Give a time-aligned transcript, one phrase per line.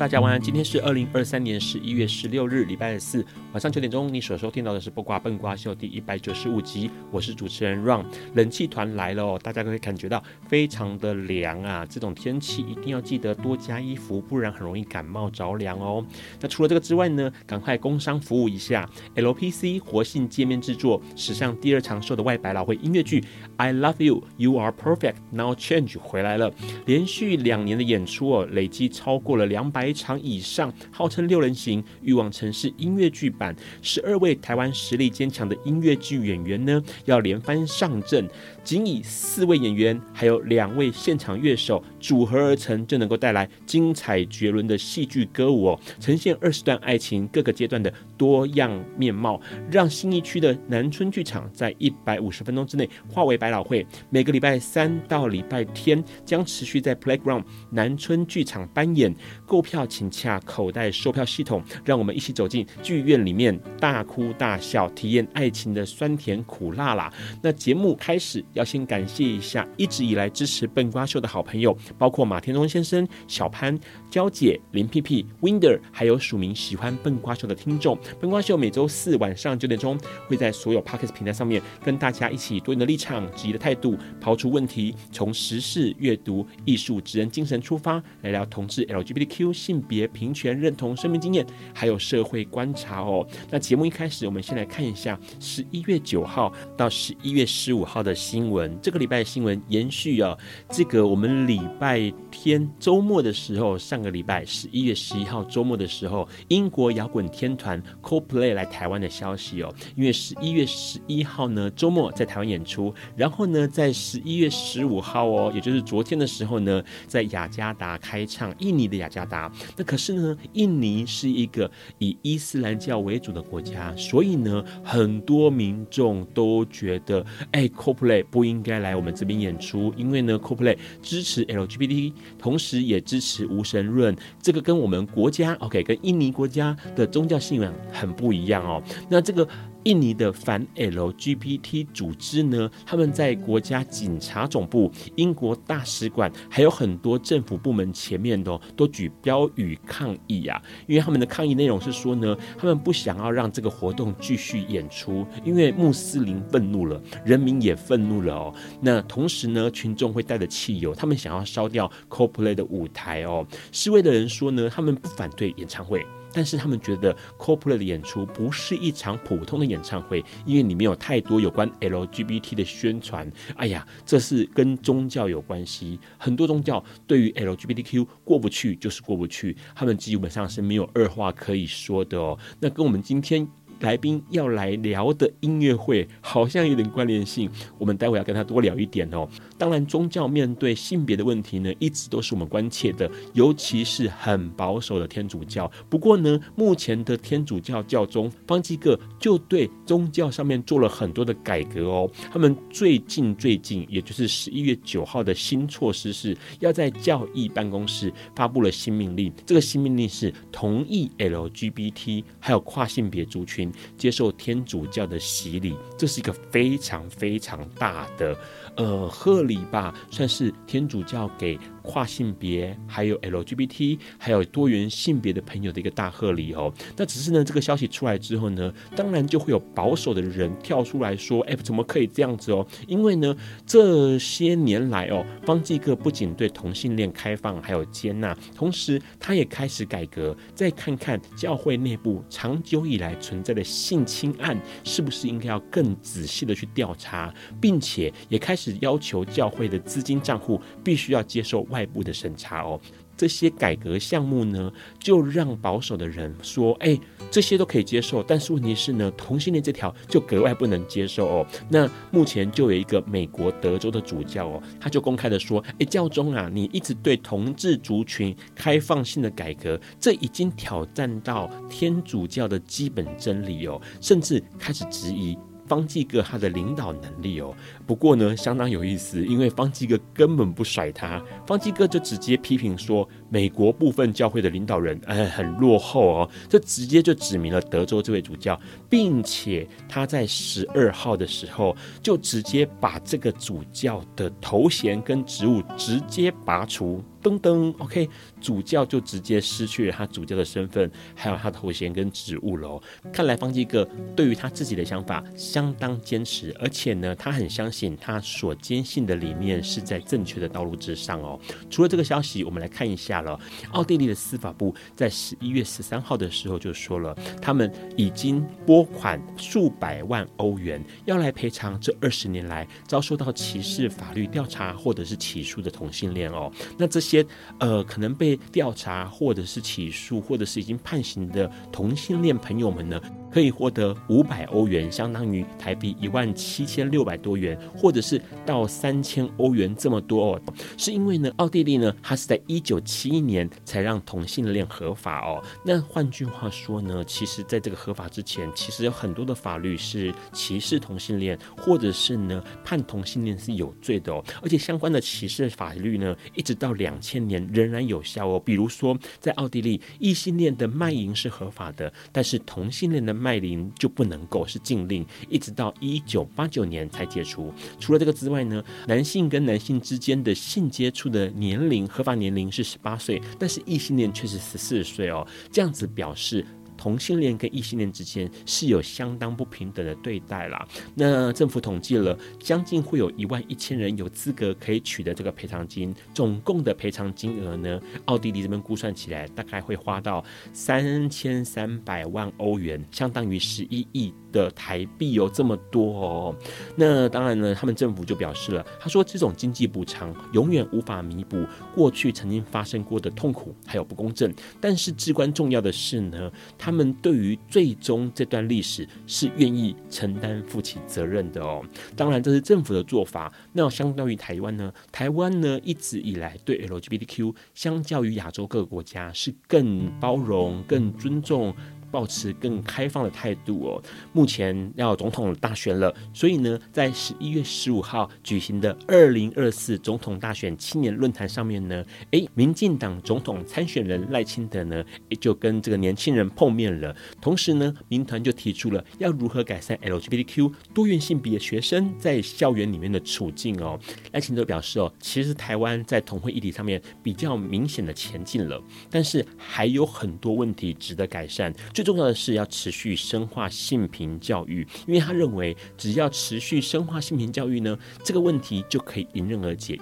[0.00, 0.40] 大家晚安。
[0.40, 4.10] 今天是二零二三年十一月十六日，礼拜四晚上九点钟。
[4.10, 8.06] 你所收听到的是《不瓜笨瓜秀》第一百九十五集，我是主持人 Ron。
[8.32, 11.84] 冷气团来了哦，大家可以感觉到非常的凉啊。
[11.84, 16.02] 这种天气一定要记得多加衣服，不然很容易感冒着凉哦。
[16.40, 23.20] 那除了这个之外呢，赶快工商服务一下，LPC 活性界面制作史上第二长寿的外百老汇音乐剧
[23.60, 26.52] 《I Love You, You Are Perfect, Now Change》回来了，
[26.86, 29.70] 连续两年的演出哦，累计超过了两。
[29.70, 38.28] 百场以上，号称六人行，欲望城市音乐剧版，十二位台湾实力坚强的音乐剧演员呢，要连番上阵。
[38.64, 53.86] 仅以四位演员还有两位现场乐手组合而成，就能够带来精彩绝伦的戏剧歌舞哦，呈现二十段爱情各个阶段的多样面貌，让新义区的南村剧场在一百五十分钟之内化为百老汇。
[54.10, 59.14] 每个礼拜三到礼拜天将持续在 Playground 南村剧场扮演。
[59.46, 67.10] 购票请洽口袋售票系统，让我们一起走进剧院里面，大哭大笑，体验爱情的酸甜苦辣啦。
[67.42, 68.44] 那节目开始。
[68.52, 73.78] 要先感谢一下一直以来支持笨瓜秀的好朋友，包括马天中先生、小潘、
[74.10, 77.96] 娇姐、林屁屁、Winder，还有署名喜欢笨瓜秀的听众。
[78.18, 93.24] 笨瓜秀每周四晚上九点钟会在所有 Podcast 平台上面跟大家一起多元的立场、质疑的态度，抛出问题，从时事、阅读、艺术、职人精神出发，来聊同志 LGBTQ 性别平权认同生命经验，还有社会观察哦。
[93.48, 98.40] 那节目一开始，我们先来看一下十一月九号到十一月十五号的新。
[98.40, 100.34] 新闻这个礼拜的新闻延续啊，
[100.70, 109.74] 这个我们礼拜天周末的时候，上个礼拜十一月十一号周末的时候，英国摇滚天团 Co-Play 来台湾的消息哦。
[109.96, 119.50] 因为十一月十一号呢周末在台湾演出，然后呢在十一月十五号哦，也就是昨天的时候呢，在雅加达开唱，印尼的雅加达。
[119.76, 128.20] 那可是呢，印尼是一个以伊斯兰教为主的国家，所以呢，很多民众都觉得，哎，Co-Play。
[128.30, 138.82] 不应该来我们这边演出，因为呢 Co-Play 支持 LGBT，同时也支持无神论，这个跟我们国家 OK，跟印尼国家的宗教信仰很不一样哦。
[139.08, 139.46] 那这个。
[139.84, 150.60] 印尼的反 LGBT 组织呢，他们在国家警察总部、英国大使馆，还有很多政府部门前面的都举标语抗议啊。
[150.86, 158.54] 因为他们的抗议内容是说呢，他们不想要让这个活动继续演出，因为穆斯林愤怒了，人民也愤怒了哦。
[158.82, 163.46] 那同时呢，群众会带着汽油，他们想要烧掉 Coplay 的舞台哦。
[163.72, 166.04] 示威的人说呢，他们不反对演唱会。
[166.32, 173.30] 但是他们觉得 c o p l a 的演出不是一场普通的演唱会，因为里面有太多有关 LGBT 的宣传。
[173.56, 182.38] 哎呀，这是跟宗教有关系，很多宗教对于 LGBTQ 过不去就是过不去，他们基本上是没有二话可以说的哦。
[182.60, 183.48] 那跟我们今天。
[183.80, 189.26] 来宾要来聊的音乐会好像有点关联性，我们待会要跟他多聊一点哦。
[189.60, 195.70] 当然，宗教面对性别的问题呢，一直都是我们关切的，尤其是很保守的天主教。
[195.90, 202.10] 不过呢，目前的天主教教宗方济各就对宗教上面做了很多的改革哦。
[202.32, 209.30] 他们最近最近，也就是十一月九号的新措施是，要在教义办公室发布了新命令。
[209.44, 213.70] 这个新命令是同意 LGBT 还有跨性别族群。
[213.98, 218.34] 接受天主教的洗礼，这是一个非常非常大的
[218.76, 226.72] 呃贺礼吧，算是天主教给跨性别、还有 LGBT、还有多元性别的朋友的一个大贺礼哦。
[226.96, 233.36] 那只是呢，这个消息出来之后呢，当然就会有保守的人跳出来说：“哎，怎么可以这样子哦？”因为呢，
[233.66, 252.78] 这些年来哦，方济各不仅对同性恋开放还有接纳，同时他也开始改革，再看看教会内部长久以来存在的性侵案，是不是应该要更仔细的去调查，并且也开始要求教会的资金账户必须要接受外部的审查哦。
[253.16, 256.98] 这些改革项目呢，就让保守的人说：“哎，
[257.30, 275.36] 这些都可以接受，但是问题是呢，同性恋这条就格外不能接受哦。”那目前就有一个美国德州的主教哦，他就公开的说：“哎，教宗啊，你一直对同志族群开放性的改革，这已经挑战到天主教的基本真理哦，甚至开始质疑。”
[275.70, 277.54] 方济各他的领导能力哦，
[277.86, 297.00] 不过呢，相当有意思，因为方济各根本不甩他，方济各就直接批评说，美国部分教会的领导人哎很落后哦，这直接就指明了德州这位主教，并且他在十二号的时候就直接把这个主教的头衔跟职务直接拔除。
[297.22, 298.08] 噔噔，OK，
[298.40, 302.80] 主教就直接失去了他主教的身份，还有他的头衔跟职务喽。
[303.12, 303.84] 看来方济各
[304.16, 311.38] 对于他自己的想法相当坚持，而且呢，他很相信他所坚信的理念是在正确的道路之上哦。
[311.68, 313.38] 除了这个消息，我们来看一下了。
[313.72, 326.50] 奥地利的司法部在十一月十三号的时候就说了，他们已经拨款数百万欧元，要来赔偿这二十年来遭受到歧视法律调查或者是起诉的同性恋哦。
[326.78, 326.98] 那这。
[327.00, 327.26] 些
[327.58, 333.00] 呃，可能被调查，或者是起诉，或者是已经判刑的同性恋朋友们呢，
[333.32, 340.42] 可以获得五百欧元，相当于台币一万七千六百多元，或者是到三千欧元这么多哦。
[340.76, 345.42] 是因为呢，奥地利呢，它是在一九七一年才让同性恋合法哦。
[345.64, 354.24] 那换句话说呢，其实在这个合法之前，其实有很多的法律是歧视同性恋，或者是呢判同性恋是有罪的哦。
[354.42, 358.40] 而且相关的歧视法律呢，一直到两千年仍然有效哦。
[358.44, 367.52] 比如说，在奥地利，异性恋的卖淫是合法的，但是同性恋的卖淫就不能够，是禁令，一直到一九八九年才解除。
[367.78, 375.26] 除了这个之外呢，男性跟男性之间的性接触的年龄合法年龄是十八岁，但是异性恋却是十四岁哦。
[375.50, 376.44] 这样子表示。
[376.80, 380.66] 同性恋跟异性恋之间是有相当不平等的对待啦。
[380.94, 396.36] 那政府统计了，将近会有一万一千人有资格可以取得这个赔偿金，总共的赔偿金额呢，奥地利这边估算起来大概会花到三千三百万欧元，相当于十一亿的台币有这么多哦。
[396.74, 401.44] 那当然呢，他们政府就表示了，他说这种经济补偿永远无法弥补
[401.74, 406.70] 过去曾经发生过的痛苦还有不公正，但是至关重要的是呢，他。
[406.70, 411.60] 们对于最终这段历史是愿意承担负起责任的哦。
[411.96, 413.32] 当然，这是政府的做法。
[413.52, 414.72] 那相当于台湾呢？
[414.92, 421.52] 台湾呢一直以来对 LGBTQ 相较于亚洲各个国家是更包容、更尊重。
[421.90, 423.82] 抱持更开放的态度哦。
[424.12, 436.94] 目前要总统大选了，所以呢，在十一月十五号举行的二零二四总统大选青年论坛上面呢，诶，民进党总统参选人赖清德呢，也就跟这个年轻人碰面了。
[437.20, 443.78] 同时呢，民团就提出了要如何改善 LGBTQ 多元性别学生在校园里面的处境哦。
[444.12, 451.52] 赖清德表示哦，其实台湾在同婚议题上面比较明显的前进了，但是还有很多问题值得改善。
[451.80, 459.80] 最重要的是要持续深化性平教育，因为他认为只要持续深化性平教育呢，这个问题就可以迎刃而解。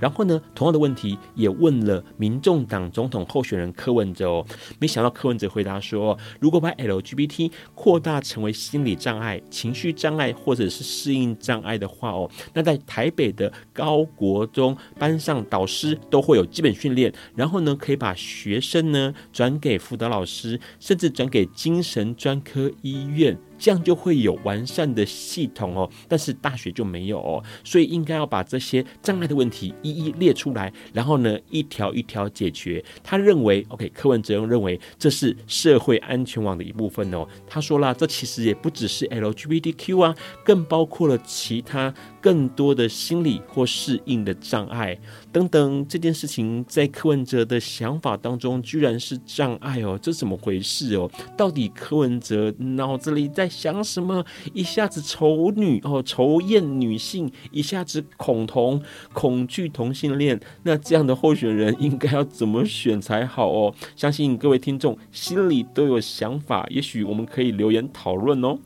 [0.00, 4.46] 然后呢，同样的问题也问了民众党总统候选人柯文哲哦，
[4.78, 23.36] 没想到柯文哲回答说，如果把 LGBT 扩大成为心理障碍、情绪障碍或者是适应障碍的话哦，那在台北的高国中班上导师都会有基本训练，然后呢，可以把学生呢转给辅导老师，甚至转给精神专科医院。
[23.60, 25.88] 这样就会有完善的系统哦。
[26.08, 32.82] 但是大学就没有哦，所以应该要把这些障碍的问题一一列出来，然后呢，一条一条解决。
[33.04, 37.26] 他认为，OK，柯文哲认为这是社会安全网的一部分哦。
[37.46, 40.14] 他说啦，这其实也不只是 LGBTQ 啊，
[40.44, 44.98] 更包括了其他更多的心理或适应的障碍
[45.32, 45.86] 等等。
[45.88, 51.10] 这件事情在柯文哲的想法当中，居然是障碍哦，这怎么回事哦？
[51.36, 54.24] 到底柯文哲脑子里在想什么？
[54.52, 63.74] 一下子丑女哦，仇厌女性，一下子恐同，恐惧同性恋，那这样的候选人应该要怎么选才好哦？
[63.96, 68.58] 相信各位听众心里都有想法，也许我们可以留言讨论哦。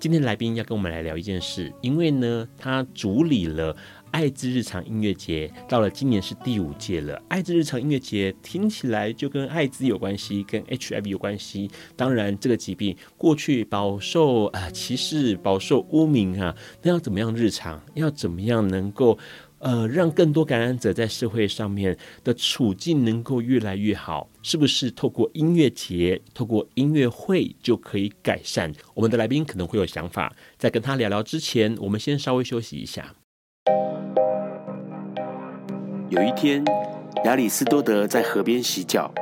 [0.00, 3.76] 今天来宾要跟我们来聊一件事，因为呢，他主理了。
[4.10, 7.20] 爱之日常音乐节到了今年是第五届了。
[7.28, 11.68] 爱之日常音乐节听起来就跟艾滋有关系，跟 HIV 有关系。
[11.94, 16.56] 当然，这个疾病过去饱受啊歧视，饱受污名啊。
[16.80, 17.82] 那要怎么样日常？
[17.94, 19.18] 要怎么样能够
[19.58, 24.28] 呃让更多感染者在社会上面的处境能够越来越好？
[24.42, 28.72] 是不是透过音乐节、透过音乐会就可以改善？
[28.94, 30.32] 我们的来宾可能会有想法。
[30.56, 33.14] 在跟他聊聊之前，我们先稍微休息一下。
[36.08, 36.64] 有一天，
[37.24, 39.12] 亚里斯多德在河边洗脚，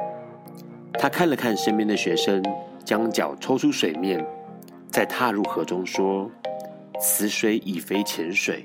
[0.92, 2.42] 他看了看身边的学生，
[2.84, 4.24] 将脚抽出水面，
[4.88, 6.30] 再踏入河中，说
[7.00, 8.64] ：“此水已非浅水。”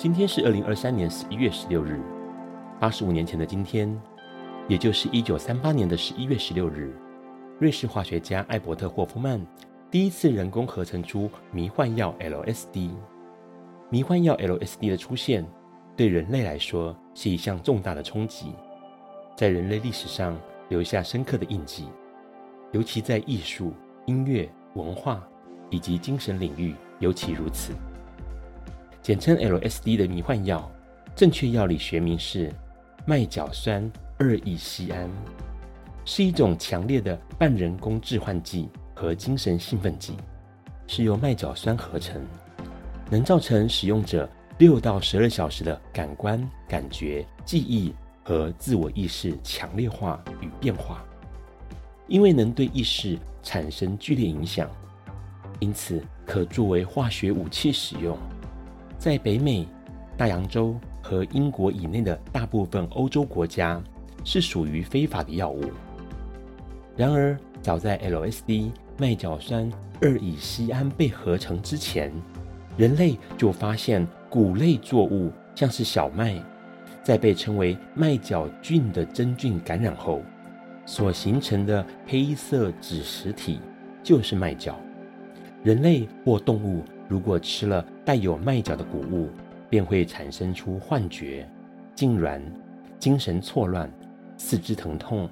[0.00, 2.00] 今天是二零二三年十一月十六日，
[2.80, 3.94] 八十五年前的今天，
[4.66, 6.96] 也就是一九三八年的十一月十六日，
[7.58, 9.38] 瑞士化学家艾伯特·霍夫曼
[9.90, 12.92] 第一次人工合成出迷幻药 LSD。
[13.90, 15.46] 迷幻药 LSD 的出现，
[15.94, 18.54] 对人类来说是一项重大的冲击，
[19.36, 20.34] 在人类历史上
[20.70, 21.84] 留下深刻的印记，
[22.72, 23.74] 尤其在艺术、
[24.06, 25.22] 音乐、文化
[25.68, 27.74] 以及精神领域尤其如此。
[29.02, 30.70] 简称 LSD 的迷幻药，
[31.16, 32.52] 正确药理学名是
[33.06, 35.08] 麦角酸二乙酰胺，
[36.04, 40.14] 是一种强烈的半人工致幻剂和精神兴奋剂，
[40.86, 42.22] 是由麦角酸合成，
[43.10, 44.28] 能造成使用者
[44.58, 51.02] 六到十二小时的感官、感觉、记忆和自我意识强烈化与变化。
[52.06, 54.68] 因为能对意识产生剧烈影响，
[55.58, 58.18] 因此可作为化学武器使用。
[59.00, 59.66] 在北美、
[60.14, 63.82] 大洋洲和英国以内的大部分欧洲国家，
[64.24, 65.62] 是属于非法的药物。
[66.98, 72.12] 然而，早在 LSD 麦角酸二乙酰胺被合成之前，
[72.76, 76.38] 人类就发现谷类作物，像是小麦，
[77.02, 80.20] 在被称为麦角菌的真菌感染后，
[80.84, 83.60] 所形成的黑色子实体
[84.02, 84.78] 就是麦角。
[85.64, 86.84] 人类或动物。
[87.10, 89.28] 如果吃了带有麦角的谷物，
[89.68, 91.44] 便会产生出幻觉、
[91.96, 92.40] 痉挛、
[93.00, 93.90] 精神错乱、
[94.36, 95.28] 四肢疼痛，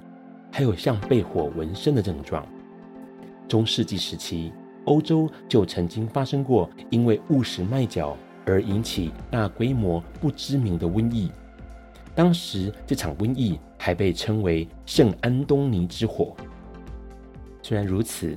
[0.50, 2.44] 还有像被火纹身的症状。
[3.47, 4.52] 中世纪时期，
[4.87, 11.30] 欧洲就曾经发生过因为误食麦角而引起大规模不知名的瘟疫。
[12.12, 16.35] 当时这场瘟疫还被称为圣安东尼之火。
[17.62, 18.37] 虽然如此，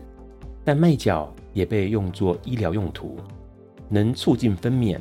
[0.63, 1.33] 但麦角。
[1.53, 3.17] 也被用作医疗用途，
[3.89, 4.99] 能促进分娩、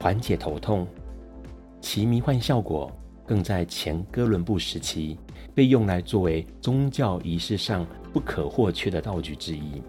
[0.00, 0.86] 缓解头痛，
[1.80, 2.90] 其迷幻效果
[3.26, 5.18] 更在前哥伦布时期
[5.54, 9.82] 被用来作为宗教仪式上不可或缺的道具之一。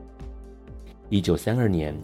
[1.10, 1.96] 一九三二年，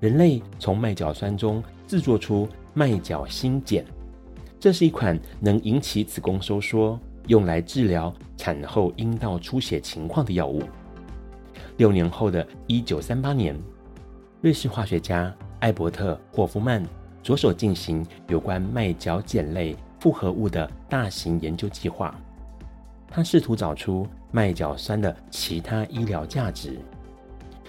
[0.00, 3.84] 人类从麦角酸中制作出麦角新碱，
[4.58, 10.62] 这是一款能引起子宫收缩、用来治疗产后阴道出血情况的药物。
[11.78, 13.56] 六年后的一九三八年，
[14.40, 16.84] 瑞士化学家艾伯特·霍夫曼
[17.22, 22.12] 着手进行有关麦角碱类复合物的大型研究计划。
[23.06, 26.76] 他试图找出麦角酸的其他医疗价值。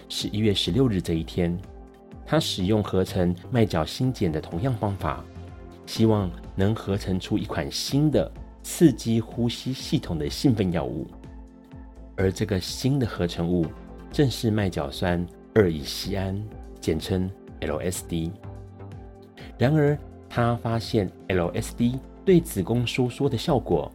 [0.09, 1.55] 十一月十六日这一天，
[2.25, 5.23] 他使用合成麦角新碱的同样方法，
[5.85, 8.29] 希望能合成出一款新的
[8.63, 11.05] 刺激呼吸系统的兴奋药物。
[12.15, 13.67] 而这个新的合成物。
[14.11, 16.43] 正是麦角酸二乙酰胺，
[16.81, 17.29] 简称
[17.61, 18.31] LSD。
[19.57, 19.97] 然而，
[20.27, 23.91] 他发现 LSD 对子宫收缩的效果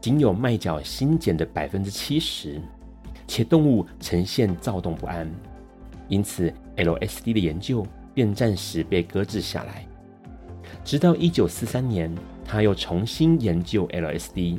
[0.00, 2.60] 仅有脉绞心茧的百分之七十，
[3.26, 5.30] 且动物呈现躁动不安，
[6.08, 9.84] 因此 LSD 的研究便暂时被搁置下来。
[10.84, 14.58] 直到一九四三年，他又重新研究 LSD，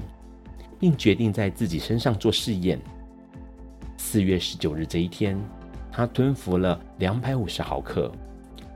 [0.80, 2.80] 并决定在自己身上做试验。
[4.02, 5.38] 四月十九日这一天，
[5.92, 8.10] 他吞服了两百五十毫克。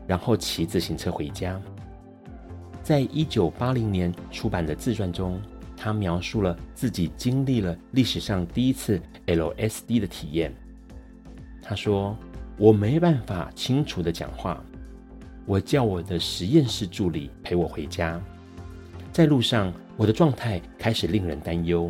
[0.06, 1.60] 然后骑自行车回家。
[2.84, 5.42] 在一九八零年出版的自传中，
[5.78, 10.54] 他描述了自己经历了历史上第一次 LSD 的体验。
[11.62, 12.16] 他说
[12.60, 14.62] ：“我没办法清楚地讲话，
[15.46, 18.22] 我叫我的实验室助理陪我回家。
[19.14, 21.90] 在路上，我的状态开始令人担忧。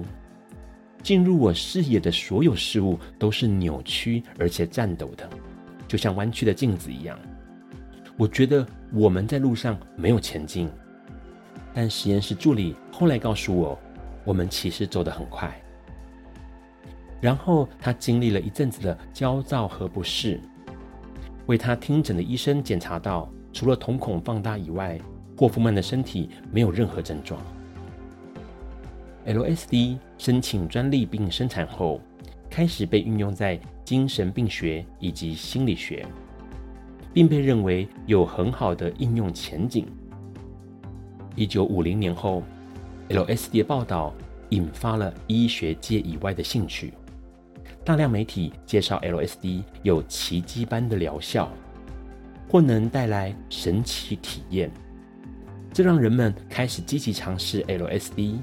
[1.03, 5.29] 进入我视野的所有事物都是扭曲而且颤抖的，
[5.87, 7.19] 就像弯曲的镜子一样。”
[8.15, 10.69] 我觉得我们在路上没有前进，
[11.73, 13.77] 但实验室助理后来告诉我，
[14.23, 15.51] 我们其实走得很快。
[17.19, 20.39] 然后他经历了一阵子的焦躁和不适，
[21.47, 24.99] 为他听诊的医生检查到，除了瞳孔放大以外，
[25.35, 27.41] 霍夫曼的身体没有任何症状。
[29.25, 32.01] LSD 申请专利并生产后，
[32.49, 36.05] 开始被运用在精神病学以及心理学。
[37.13, 39.85] 并被认为有很好的应用前景。
[41.35, 42.41] 一九五零年后
[43.09, 44.13] ，LSD 的报道
[44.49, 46.91] 引发了医学界以外的兴趣，
[47.85, 51.51] 大量媒体介绍 LSD 有奇迹般的疗效，
[52.49, 54.71] 或能带来神奇体验，
[55.71, 58.37] 这让人们开始积极尝试 LSD。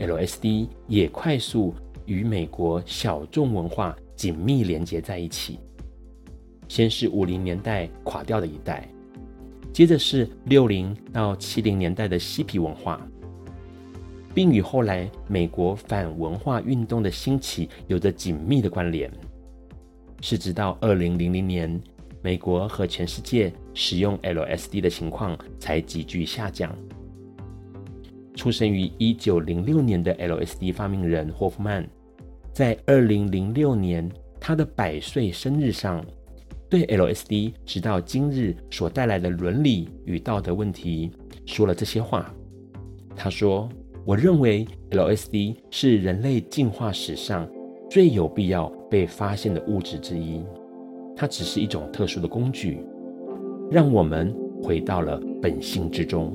[0.00, 1.74] LSD 也快速
[2.06, 5.58] 与美国小众文化紧密连接在一起。
[6.66, 8.88] 先是五零年代垮掉的一代，
[9.72, 13.00] 接着是六零到七零年代的嬉皮文化，
[14.34, 19.10] 并与后来美国反文化运动的兴起有着紧密的关联。
[20.22, 21.80] 是直到二零零零年，
[22.22, 26.72] 美国和全世界使用 LSD 的情况才急剧下降。
[28.40, 31.86] 出生于一九零六年的 LSD 发明人霍夫曼，
[32.54, 36.02] 在二零零六年他的百岁生日上，
[36.66, 41.10] 对 LSD 直到今日所带来的伦理与道德问题
[41.44, 42.34] 说了这些话。
[43.14, 43.68] 他说
[44.06, 47.46] ：“我认为 LSD 是人类进化史上
[47.90, 50.42] 最有必要被发现的物质之一。
[51.14, 52.80] 它只是一种特殊的工具，
[53.70, 56.34] 让我们回到了本性之中。”“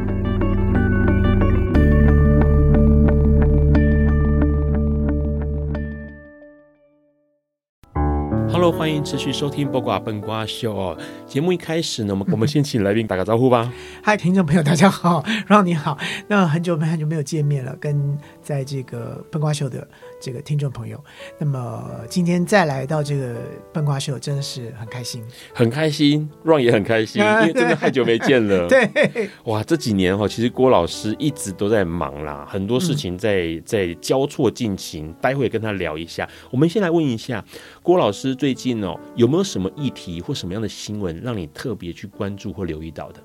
[8.61, 10.95] Hello，欢迎持续收听《八卦笨瓜秀》哦。
[11.25, 13.73] 节目一开始呢，我们 我们先请来宾打个招呼吧。
[14.05, 15.97] 嗨，听众朋友，大家好， Ron 你好。
[16.27, 19.87] 那很久没很久没有见面了，跟在这个笨瓜秀的
[20.21, 21.03] 这个听众朋友。
[21.39, 23.35] 那么今天再来到这个
[23.73, 28.67] 笨瓜秀，真的是很开心，很开心，Ron 也很开心，因为真的太久没见了。
[28.69, 35.11] 对，哇，这几年哈，其实郭老师一直都在忙啦，很多事情在、嗯、在交错进行。
[35.19, 36.29] 待会跟他聊一下。
[36.51, 37.43] 我们先来问一下
[37.81, 38.51] 郭老师最。
[38.51, 43.23] 最近哦，有没有什么议题或什么样的新闻让你特别去关注或留意到的？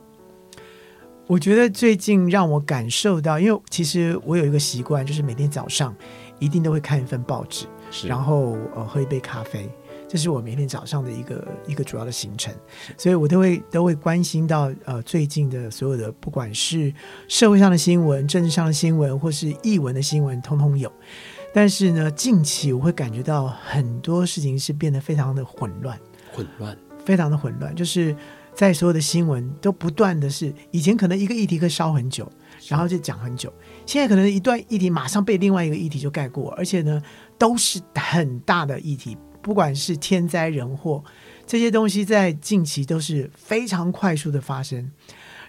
[1.27, 5.93] 我觉得最近让我感受到，因为其实我有一个习惯，就是每天早上
[6.39, 7.67] 一定都会看一份报纸，
[8.07, 9.69] 然后呃喝一杯咖啡，
[10.09, 12.53] 这是我每天早上的一个一个主要的行程，
[12.97, 16.93] 所以我都会都会关心到呃最近的所有的，不管是
[17.29, 20.93] 社会上的新闻、政治上的新闻，或是译文的新闻，通通有。
[21.55, 25.99] 但是呢，近期我会感觉到很多事情是变得非常的混乱，
[26.31, 27.75] 混乱，非常的混乱。
[27.75, 28.15] 就是
[28.53, 32.31] 在所有的新闻都不断的是，以前可能一个议题可以烧很久，
[32.69, 33.51] 然后就讲很久，
[33.87, 37.01] 现在可能一段议题马上被另外一个议题就盖过，而且呢，
[37.39, 41.03] 都是很大的议题，不管是天灾人祸
[41.47, 44.91] 这些东西，在近期都是非常快速的发生。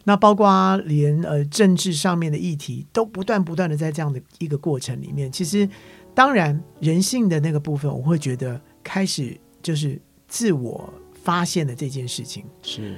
[0.05, 5.67] 那包括连呃政治上面的议题，都不断不断的在这样的一个过程里面，其实。
[6.17, 12.95] 当然，人性的那个部分，我会觉得开始就是自我发现的这件事情是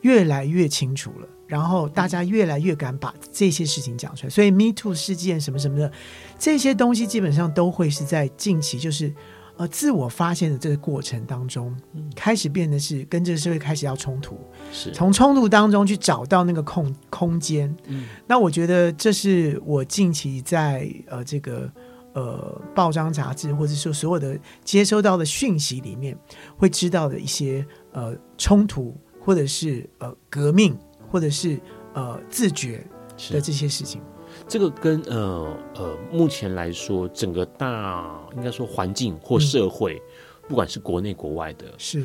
[0.00, 5.92] 越来越清楚了，然后大家越来越敢把这些事情讲出来，所以 Me Too 事件什么什么的
[6.38, 9.12] 这些东西，基本上都会是在近期就是。
[9.58, 11.76] 呃，自我发现的这个过程当中，
[12.16, 14.34] 开始变得是跟这个社会开始要冲突，
[14.72, 17.72] 是从冲突当中去找到那个空空间。
[17.86, 21.70] 嗯，那我觉得这是我近期在呃这个
[22.14, 26.16] 呃报章杂志或者说所有的接收到的讯息里面
[26.56, 30.74] 会知道的一些呃冲突，或者是呃革命，
[31.12, 31.60] 或者是
[31.92, 32.84] 呃自觉
[33.30, 34.00] 的这些事情。
[34.48, 42.02] 这个跟呃呃，目前来说，整个大应该说环境或社会，嗯、不管是国内国外的，是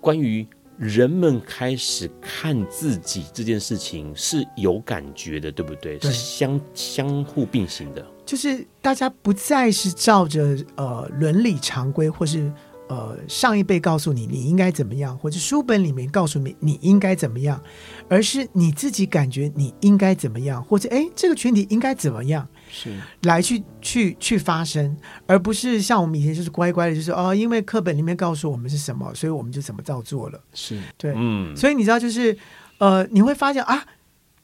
[0.00, 0.44] 关于
[0.76, 5.96] 人们开始看自己这件事情是有感觉的，对不对？
[5.98, 12.52] 对，是相相互并行的，就是大家不再是照着呃伦理常规或是。
[12.92, 17.58] 呃，上一辈告诉你你应该怎么样，或者书本里面告诉你你应该怎么样，
[18.06, 24.94] 而是你自己感觉你应该怎么样，或者哎，这个群体应该怎么样，是来去去去发生，
[25.26, 30.38] 而不是像我们以前就是乖乖的，就是哦，因为课本里面告诉我们是什么，所以我们就怎么照做了。
[30.52, 32.36] 是对，嗯，所以你知道，就是
[32.76, 33.86] 呃，你会发现啊，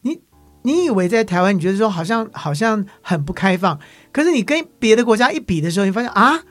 [0.00, 0.18] 你
[0.62, 3.78] 你以为在台湾，你觉得说好像好像很不开放，
[4.10, 6.42] 可是你跟别的国家一比的时候，你发现啊。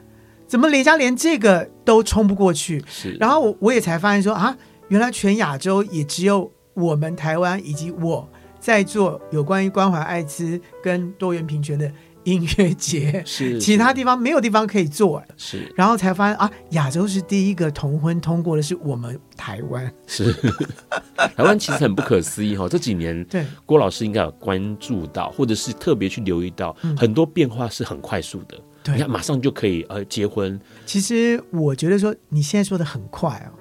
[0.47, 2.83] 怎么雷家连这个都冲不过去？
[2.87, 4.57] 是，然后我我也才发现说啊，
[4.87, 8.27] 原来全亚洲也只有我们台湾以及我
[8.59, 11.91] 在做有关于关怀艾滋跟多元平权的
[12.23, 15.23] 音乐节，是，其他地方没有地方可以做。
[15.37, 19.89] 是，然后才发现啊，亚洲是第一个同婚通过的是我们台湾。
[20.05, 20.33] 是，
[21.35, 28.57] 台湾其实很不可思议哈、哦，这几年 对郭老师应该有关注到，或者是特别去留意到、嗯、很多变化是很快速的。
[28.95, 30.59] 你看，马上就可以呃结婚。
[30.85, 33.51] 其实我觉得说你现在说的很快哦，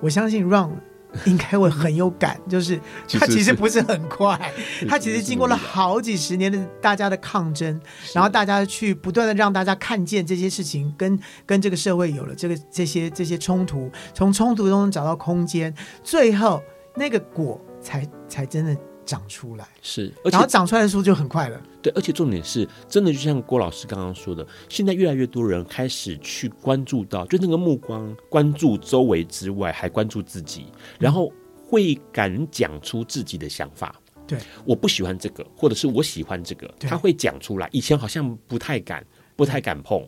[0.00, 0.70] 我相信 Ron
[1.24, 4.52] 应该会很有感， 就是他其实不是很快，
[4.88, 7.80] 他其实经过了好几十年的大家的抗争，
[8.12, 16.62] 然后大家去不断的让大家看见这些事情跟跟这个社会有了这个这些这些冲突，从冲突中找到空间，最后
[16.94, 18.76] 那个果才才真的。
[19.06, 21.62] 长出来是，然后长出来的时候就很快了。
[21.80, 30.66] 对，而且重点是，真的就像郭老师刚刚说的，现在越来越多人开始去关注到，就那个目光关注周围之外，还关注自己，
[30.98, 33.94] 然后会敢讲出自己的想法。
[34.26, 37.68] 对，我不喜欢这个，或者是我喜欢这个，他会讲出来。
[37.70, 40.04] 以前好像不太敢，不太敢碰。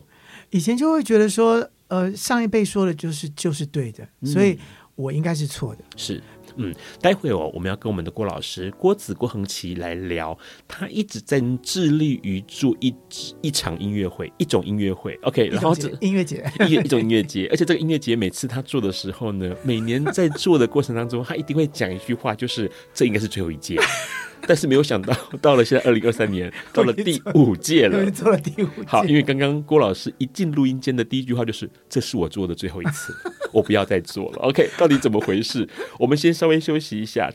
[0.49, 4.59] 以前就会觉得说，呃，上一辈说的就是就是对的，嗯，所以
[4.95, 5.83] 我应该是错的。
[5.95, 6.21] 是。
[6.61, 12.93] 嗯，待会哦，我们要跟我们的郭老师郭子郭恒琪来聊，他一直在致力于做一
[13.41, 23.79] 一场音乐会，一种音乐会，OK，然后这音乐节 一一种音乐节，而且这个音乐节每次他做的时候呢，每年在做的过程当中，他一定会讲一句话，就是这应该是最后一届。
[24.47, 28.83] 但是没有想到，到了现在二零二三年，到了第五届了，做了第五届。
[28.87, 33.13] 好，因为刚刚郭老师一进录音间的第一句话就是：“这是我做的最后一次，
[33.51, 35.67] 我不要再做了。” OK，到底怎么回事？
[35.99, 37.31] 我们先稍微休息一下。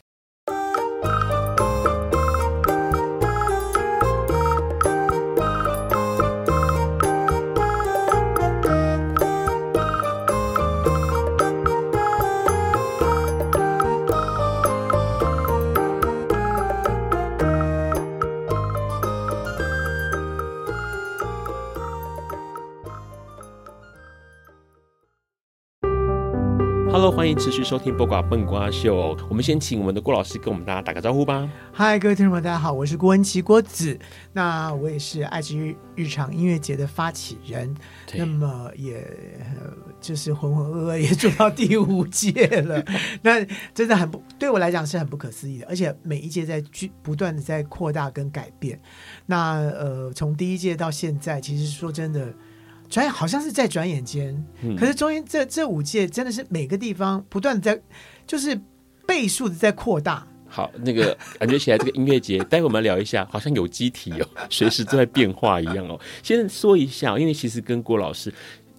[27.10, 29.14] 欢迎持续收听《播瓜笨瓜秀》。
[29.28, 31.48] 我们先请我们的郭老师跟我们大家打个招呼吧。
[31.72, 33.98] 嗨，各位听众们，大家好，我是郭恩琪郭子。
[34.32, 37.74] 那我也是爱之日日常音乐节的发起人。
[38.14, 39.06] 那么也
[40.00, 42.82] 就是浑浑噩噩也做到第五届了。
[43.22, 48.80] 那真的很不对我来讲是很不可思议的，而且每一届在去不断的在扩大跟改变。
[49.26, 52.32] 那呃，从第一届到现在，其实说真的。
[52.88, 57.80] 转眼好像是在转眼间，嗯，可是中间这这五届真的是每个地方不断在，
[58.26, 58.60] 就是
[59.06, 60.26] 倍数的在扩大。
[60.46, 65.98] 好，那个 感觉起来这个音乐节，待会我们聊一下，好像有机体哦， 随时都在变化一样哦。
[66.22, 68.32] 先说一下，因为其实跟郭老师，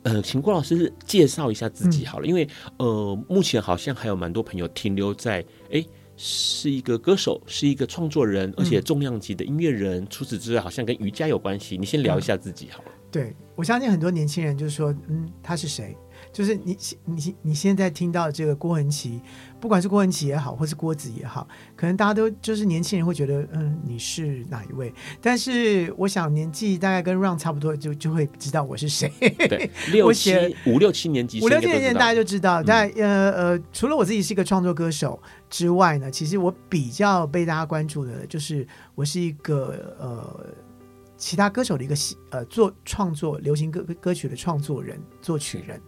[0.03, 5.83] 呃，请郭老师介绍一下自己好了，嗯，因为呃，目前好像还有蛮多朋友停留在，哎，
[6.15, 10.07] 是一个歌手，是一个创作人，而且重量级的音乐人，嗯。
[10.09, 11.77] 除此之外，好像跟瑜伽有关系。
[11.77, 12.91] 你先聊一下自己好了。
[13.15, 15.95] 对，我相信很多年轻人就是说，嗯，他是谁？
[16.33, 19.21] 就是你你你现在听到这个郭文琪，
[19.57, 21.47] 不管是郭文琪也好，或是郭子也好，
[21.77, 24.93] 可能大家都就是年轻人会觉得，嗯，你是哪一位？
[25.21, 29.09] 但是我想年纪大概跟 Ron 差不多，就就会知道我是谁。
[29.47, 32.61] 对，六七五六七年级，五六七年级大家就知道。
[32.61, 35.17] 但、嗯、呃呃，除了我自己是一个创作歌手
[35.49, 40.53] 之外呢，其实我比较被大家关注的，就是我是一个呃。
[41.17, 41.95] 其他歌手的一个
[42.29, 45.81] 呃做创作流行歌歌曲的创作人作曲人，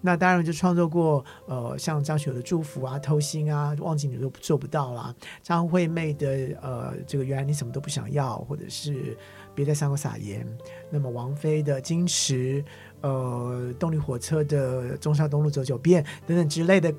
[0.00, 9.16] 那当然就创作过呃像张学友的祝福啊、偷心啊、忘记你都做不到啦，张惠妹的呃这个原来你什么都不想要，或者是
[9.54, 10.46] 别在伤口撒盐，
[10.90, 12.64] 那么王菲的矜持，
[13.02, 16.92] 呃动力火车的中山东路走九遍等等之类的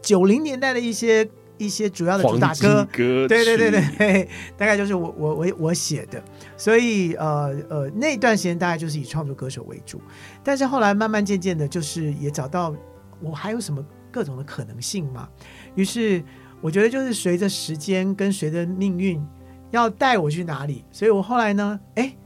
[0.00, 1.28] 九零年代的一些。
[1.58, 6.22] 一些主要的主打歌，歌对对对对，大概就是我我我我写的，
[6.56, 10.00] 所以呃呃那段时间大概就是以创作歌手为主，
[10.42, 12.74] 但是后来慢慢渐渐的，就是也找到
[13.20, 15.28] 我还有什么各种的可能性嘛，
[15.74, 16.22] 于是
[16.60, 19.20] 我觉得就是随着时间跟随着命运
[19.70, 22.16] 要带我去哪里，所以我后来呢，哎，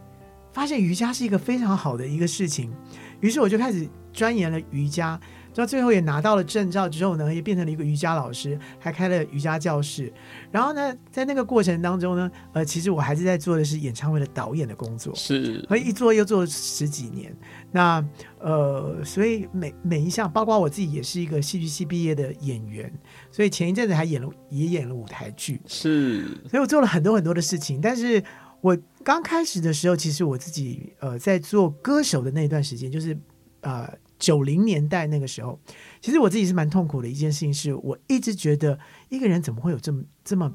[0.53, 2.73] 发现瑜伽是一个非常好的一个事情，
[3.21, 5.18] 于是我就开始钻研了瑜伽。
[5.54, 10.12] 到最后也拿到了证照之后呢，也变成了一个瑜伽老师，还开了瑜伽教室。
[10.50, 17.34] 然后呢，在那个过程当中呢，呃，其实我还是在做的是演唱会的导演的工作，是，所以一做又做了十几年。
[17.70, 18.04] 那
[18.38, 22.92] 呃，所以每每一项，包括我自己也是一个戏剧系毕业的演员，
[23.30, 26.24] 所以前一阵子还演了也演了舞台剧，是。
[26.48, 27.80] 所以我做了很多很多的事情。
[27.80, 28.22] 但是
[28.60, 33.18] 我刚开始的时候，其实我自己呃在做歌手的那段时间，就是
[33.60, 33.86] 呃。
[34.22, 35.58] 九零年代那个时候，
[36.00, 40.54] 其实我自己是蛮痛苦的一件事情，是我一直觉得一个人怎么会有这么这么，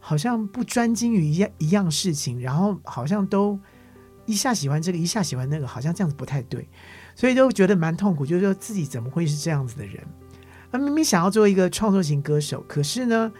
[0.00, 3.60] 好像不专精于一样一样事情，然后好像都
[4.24, 6.66] 一下喜欢这个，一下喜欢那个，好像这样子不太对，
[7.14, 10.02] 所以都觉得蛮痛苦，就是说自己怎么会是这样子的人？
[10.70, 13.30] 啊明明想要做一个创作型歌手，可是呢，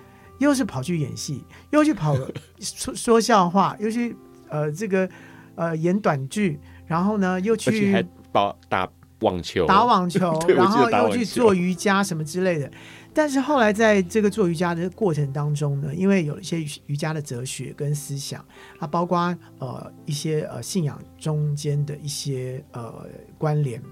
[0.41, 2.15] 又是跑去演戏，又去跑
[2.61, 4.15] 说说笑话，又去
[4.51, 5.09] 呃这个
[5.55, 8.91] 呃演短剧，然后呢又去还打打。
[9.23, 12.71] 网球打网球， 然后又去做瑜伽什么之类的。
[13.15, 18.43] 但是后来在这个做瑜伽的过程当中呢，因为有一些瑜伽的哲学跟思想，
[18.79, 19.19] 啊，包括
[19.59, 23.07] 呃一些呃信仰中间的一些呃
[23.37, 23.83] 关联，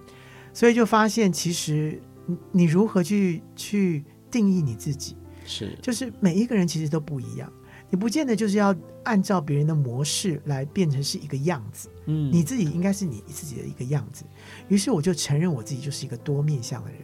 [0.54, 7.52] 所以就发现其实你你如何去去定义你自己，是就是每一个人其实都不一样。
[7.90, 14.24] 你不见得就是要按照别人的模式来变成是一个样子，嗯，你自己应该是你自己的一个样子。
[14.68, 17.00] 于是我就承认我自己就是一个多面向的人。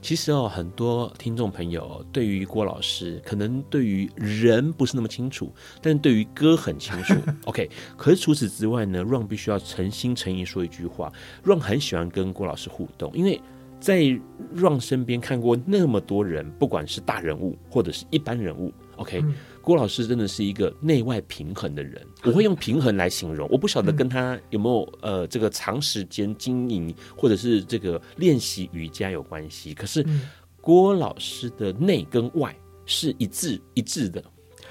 [0.00, 7.14] 其实哦，很多听众朋友对于郭老师，可能对于人不是那么清楚，但是对于歌很清楚。
[7.46, 11.12] OK，可是除此之外呢，Ron 必须要诚心诚意说一句话
[11.44, 13.40] ，Ron 很喜欢跟郭老师互动，因为
[13.80, 14.00] 在
[14.56, 19.20] Ron 身边看过那么多人，不管是大人物或者是一般人物，OK。
[19.20, 19.34] 嗯
[19.68, 23.46] 郭老师真的是一个内外平衡的人， 我会用平衡来形容。
[23.50, 29.74] 我不晓得跟他有没有呃这个长时间经营或者是这个练习瑜伽有关系。
[29.74, 30.02] 可是
[30.62, 34.24] 郭老师的内跟外是一致一致的，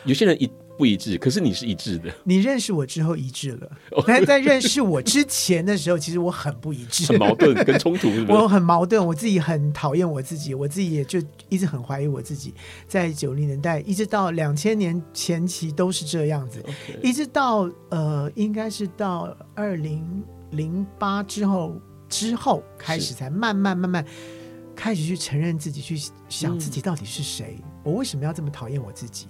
[0.04, 0.50] 有些人一。
[0.78, 2.14] 不一致，可是你是一致的。
[2.24, 3.70] 你认识我之后一致了，
[4.06, 8.32] 但在认识我之前的时候，其实我很不一致， 很矛盾跟冲突是是？
[8.32, 12.54] 我很矛盾，我自己很讨厌我自己，我自己也就一直很怀疑我自己。
[12.88, 16.64] 在九零年代一直到两千年前期都是这样子.
[17.02, 24.06] 一直到呃，应该是到二零零八之后之后开始才慢慢慢慢
[24.76, 29.28] 开始去承认自己，去想自己到底是谁，嗯、我为什么要这么讨厌我自己？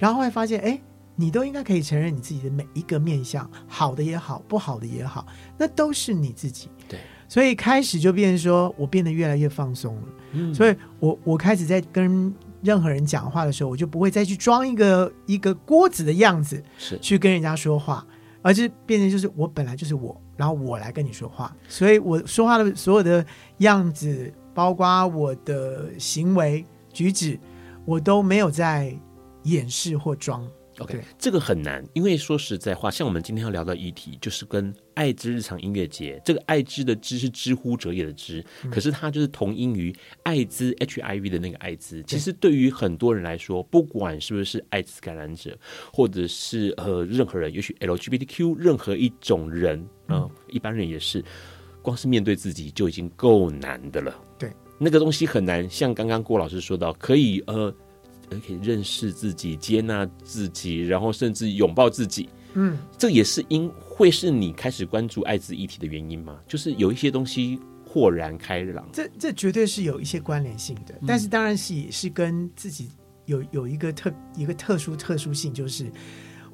[0.00, 0.80] 然后会发现，哎，
[1.16, 6.68] 你都应该可以承认你自己的每一个面相，好的也好，不好的也好，那都是你自己。
[6.88, 6.98] 对，
[7.28, 10.02] 所以开始就变成说我变得越来越放松了。
[10.32, 18.06] 嗯，所以我我开始在跟任何人讲话的时候，我就不会再去装一个一个锅子的样子，是去跟人家说话，
[18.42, 21.52] 而是变成就是我本来就是我，然后我来跟你说话。
[21.68, 23.26] 所以我说话的所有的
[23.58, 27.38] 样子，包括我的行为举止，
[27.84, 28.96] 我都没有在。
[29.48, 30.46] 掩饰或装
[30.78, 42.02] ，OK，这个很难，因为说实在话，像我们今天要聊的议题，就是跟爱之日常音乐节，这个爱之的之是知乎者也的知，嗯、可是它就是同音于艾滋 HIV 的那个艾滋。
[42.02, 45.56] 其实对于很多人来说，不管是不是艾滋感染者，
[45.92, 51.24] 或者是呃任何人，也许 LGBTQ 任何一种人，呃、嗯，一般人也是，
[51.80, 54.14] 光是面对自己就已经够难的了。
[54.38, 57.74] 对，那个东西很难，像刚刚郭老师说到，可以呃。
[58.40, 62.28] 可以认识自己、接纳自己，然后甚至拥抱自己。
[62.54, 66.40] 嗯，这也是因会是你开始关注艾滋议题的原因吗？
[66.48, 68.88] 就是有一些东西豁然开朗。
[68.90, 72.88] 这这绝对是有一些关联性的，嗯、但是当然是也是跟自己
[73.26, 75.92] 有有一个特一个特殊特殊性，就是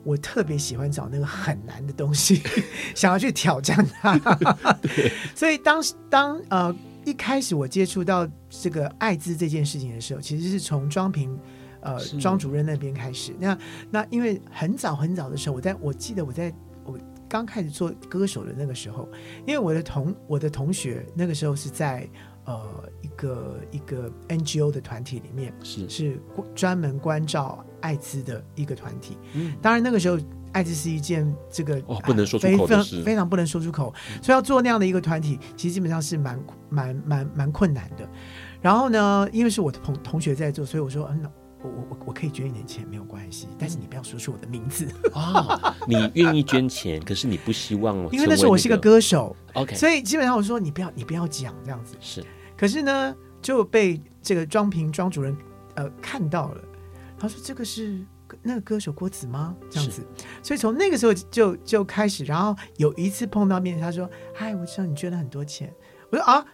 [0.02, 2.42] 我特别喜欢找那个很难的东西，
[2.94, 4.18] 想要去挑战它。
[5.34, 11.38] 所以当当呃一开始我接触到这个艾滋这件事情的时候，其实是从庄平。
[11.84, 13.56] 呃，庄主任那边开始，那
[13.90, 16.52] 那因为很早很早的时候，我在我记得我在
[16.84, 19.06] 我刚开始做歌手的那个时候，
[19.46, 22.08] 因为我的同我的同学那个时候是在
[22.46, 26.18] 呃一个一个 NGO 的团体里面，是是
[26.54, 29.18] 专门关照艾滋的一个团体。
[29.34, 30.18] 嗯，当然那个时候
[30.52, 33.92] 艾滋是一件这个哦不能说出口的事，非常非常不能说出口，
[34.22, 38.08] 所以要做那样的一个团体，其实基本上是蛮蛮蛮蛮困难的。
[38.62, 41.30] 然后呢，因为是我的同同学在做，所以我说嗯。
[41.68, 45.74] 我我我可以捐一点钱没有关系，但是你不要说出我的名字啊！
[45.88, 52.24] 你愿意捐钱，可是你不希望因为那时候我是一个歌手，OK，所以基本上我说你不要你不要讲这样子是，
[52.56, 55.36] 可是呢就被这个庄平庄主任
[55.74, 56.60] 呃看到了，
[57.18, 57.98] 他说这个是
[58.42, 59.54] 那个歌手郭子吗？
[59.70, 60.02] 这样子，
[60.42, 65.72] 所以从那个时候就就开始，然后有一次碰到面，他说嗨，我知道你捐了很多钱，
[66.10, 66.44] 我说啊。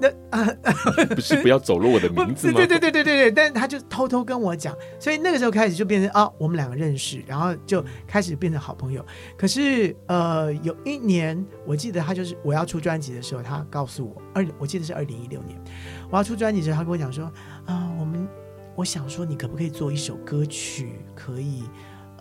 [0.00, 0.48] 那啊，
[1.14, 2.54] 不是不要走漏我的名字吗？
[2.54, 9.04] 对对对对对对，但是他就偷偷跟我讲，所以那个时候开始就变成啊，我们两个认识，然后就开始变成好朋友。
[9.36, 15.58] 可是呃，有一年我记得他就是我要出专辑的时候，他告诉我二，我记得是二零一六年
[16.10, 17.24] 我要出专辑的时候，他跟我讲说
[17.66, 18.26] 啊，我们
[18.74, 21.64] 我想说你可不可以做一首歌曲，可以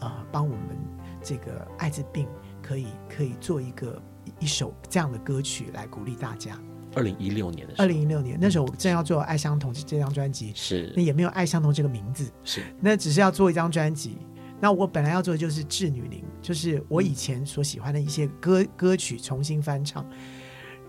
[0.01, 0.77] 呃帮我们
[1.23, 2.27] 这个艾滋病
[2.61, 4.01] 可以可以做一个
[4.39, 6.59] 一首这样的歌曲来鼓励大家。
[6.95, 14.17] 二零一六年的时候，二零一六年那时候我正要做《爱相同》这张专辑，是那也没有《爱相同》这个名字，是那只是要做一张专辑。
[14.61, 20.05] 那我本来要做的就是《致女伶》，就是我以前所喜欢的一些歌歌曲重新翻唱。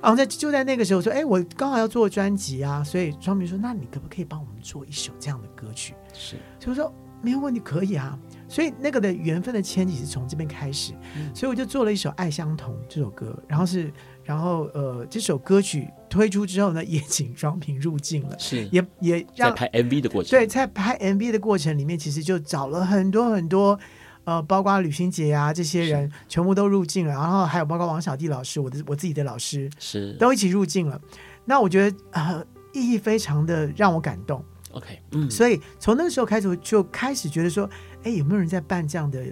[0.03, 5.95] 然后在就在那个时候说，哎，我刚好要做专辑啊，所以庄明说，那你可不可以帮我们做一首这样的歌曲？
[6.13, 8.19] 是，所以我说没有问题，可以啊。
[8.49, 13.93] 所以那个的缘分的牵起是从这边开始，嗯、所以我就做了一首《爱相同》这首歌，然后是。
[14.25, 23.79] 然后呃，这首歌曲推出之后呢，也请庄平入境了，是也也让在拍 MV 的过程，对，在拍 MV 的过程里面，其实就找了很多很多
[24.25, 31.01] 呃，包括吕欣洁啊这些人，全部都入境了，然后还有包括王小弟老师，我的我自己的老师是都一起入境了。
[31.45, 34.45] 那我觉得呃，意义非常的让我感动。
[34.73, 37.69] OK，嗯，所以从那个时候开始，我就开始觉得说，
[38.05, 39.25] 哎，有没有人在办这样的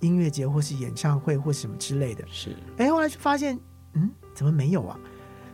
[0.00, 2.24] 音乐节，或是演唱会，或什么之类的？
[2.28, 3.60] 是，哎，后来就发现，嗯。
[4.40, 4.96] 怎么没有啊？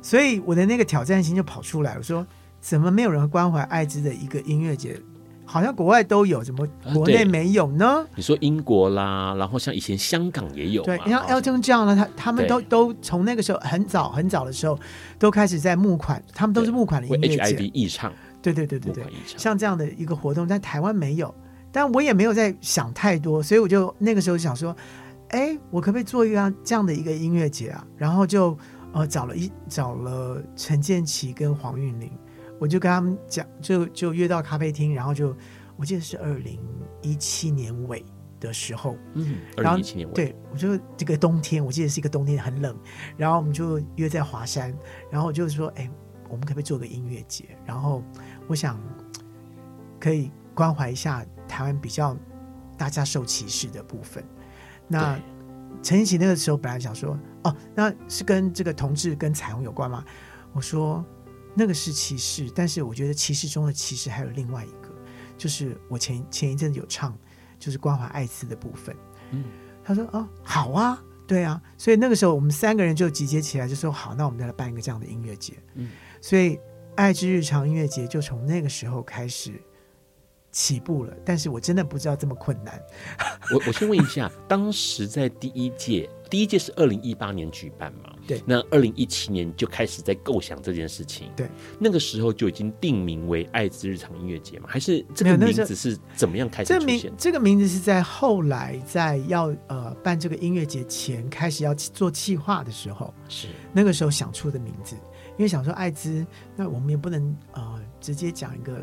[0.01, 1.97] 所以我的那个挑战心就跑出来。
[1.97, 2.25] 我说，
[2.61, 4.97] 怎么没有人关怀艾滋的一个音乐节？
[5.45, 7.85] 好像国外都有，怎么国内没有呢？
[7.85, 14.79] 啊、你说英国啦，然后像以前香港也有，对，像 Elton 这样呢，他他们都都从那个时候很早很早的时候
[15.19, 19.05] 都开始在募款，他们都是募款的音乐节，HIV 艺唱，对对对对对，
[19.37, 21.35] 像这样的一个活动在台湾没有，
[21.73, 24.77] 但我也没有在想太多，所以我就那个时候想说。
[25.31, 27.85] 哎，我可不可以做一个这样的一个音乐节啊？
[27.97, 28.57] 然后就
[28.97, 32.11] 呃找了一找了陈建奇跟黄韵玲，
[32.59, 35.37] 我就跟他们讲，就就约到咖啡厅，然后就
[35.77, 36.59] 我记得是二零
[37.03, 38.03] 一七年尾
[38.41, 42.75] 的时候，嗯，二零一七年尾，对，我就这个冬天，我记得是一个冬天很冷，
[43.19, 44.75] 然后我们就约在华山，
[45.11, 45.91] 然后我就说，哎，
[46.31, 47.45] 我们可不可以做个音乐节？
[47.67, 48.03] 然后
[48.47, 48.81] 我想
[50.01, 52.17] 可以关怀一下台湾比较
[52.79, 54.25] 大家受歧视的部分。
[54.89, 55.21] 那
[55.87, 60.05] 陈建骐那个时候本来想说，哦，那是跟这个同志跟彩虹有关吗？
[60.53, 61.05] 我说
[61.55, 64.93] 那个是歧视，但是我觉得歧视中的歧视还有另外一个，
[65.39, 67.17] 就是我前前一阵子有唱，
[67.57, 68.97] 就是关怀艾滋的部分。
[69.31, 69.45] 嗯，
[69.85, 75.53] 他说，哦，好啊，对啊，所以那个时候我们三个人就集结起来，就说好，那我们再来办一个这样的音乐节。
[75.75, 76.59] 嗯，所以
[76.97, 79.53] 爱之日常音乐节就从那个时候开始。
[80.57, 82.83] 起步了，但是我真的不知道这么困难。
[83.53, 88.15] 我我先问一下，当时在第一届，第一届是二零一八年举办嘛？
[88.27, 88.43] 对。
[88.47, 91.31] 那二零一七年就开始在构想这件事情。
[91.37, 91.47] 对。
[91.79, 94.67] 那个时候就已经定名为爱之日常音乐节嘛？
[94.67, 96.81] 还是这个名字是怎么样开始出现？
[96.81, 104.97] 这名这个名字是在后来在要呃办这个音乐节前开始要做企划的时候，是那个时候想出的名字。
[105.37, 108.83] 因为想说艾滋，那我们也不能呃直接讲一个。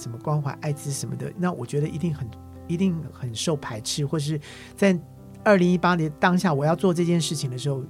[0.00, 2.26] 什么关怀艾滋什么的，那我觉得一定很
[2.66, 4.40] 一定很受排斥，或是
[4.74, 4.98] 在
[5.44, 7.82] 二零一八年当下我要做这件事情的时候，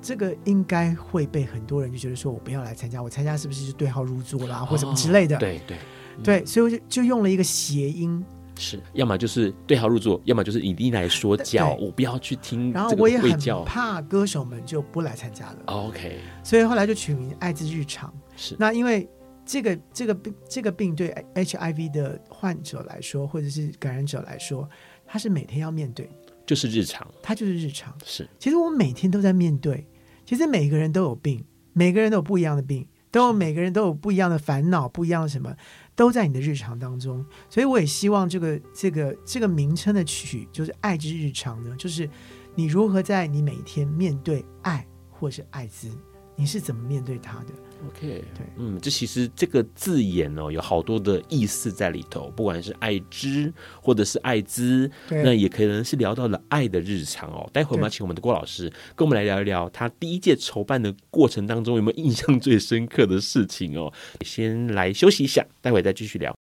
[0.00, 5.36] 这个应该会被很多人就觉得说我不要来参加，我参加是不是就对号入座啦，或什么之类的？
[5.38, 5.76] 对对、
[6.16, 8.22] 嗯、对，所以我就就用了一个谐音，
[8.56, 12.70] 是，要么就是对号入座，要么就是一定来说教，我不要去听。
[12.70, 15.56] 然后我也很怕歌手们就不来参加了。
[15.66, 18.12] OK，所以后来就取名“爱之日常”。
[18.36, 19.08] 是，那因为
[19.44, 24.68] 这个这个病这个病对 HIV 的患者来说，或者是感染者来说，
[25.06, 26.10] 他是每天要面对，
[26.46, 27.96] 就是日常，他就是日常。
[28.04, 29.86] 是，其实我每天都在面对。
[30.24, 35.54] 其实每个人都有病，每个人都有不一样的病，都有每个人都有不一样的烦恼，不一样的什么。
[35.96, 42.10] 都在你的日常当中，所以我也希望这个这个这个名称的取就是“爱之日常”呢，就是
[42.56, 45.88] 你如何在你每天面对爱或是艾滋，
[46.34, 47.52] 你是怎么面对它的
[47.88, 57.48] ？OK，对，嗯，这其实这个字眼哦，有好多的意思在里头，不管是爱之或者是爱滋，那也可能是聊到了爱的日常哦。
[57.52, 63.92] 待会我们要请我们的郭老师跟我们来聊一聊，他第一届筹办的过程当中有没有印象最深刻的事情哦。
[64.24, 66.34] 先来休息一下，待会再继续聊。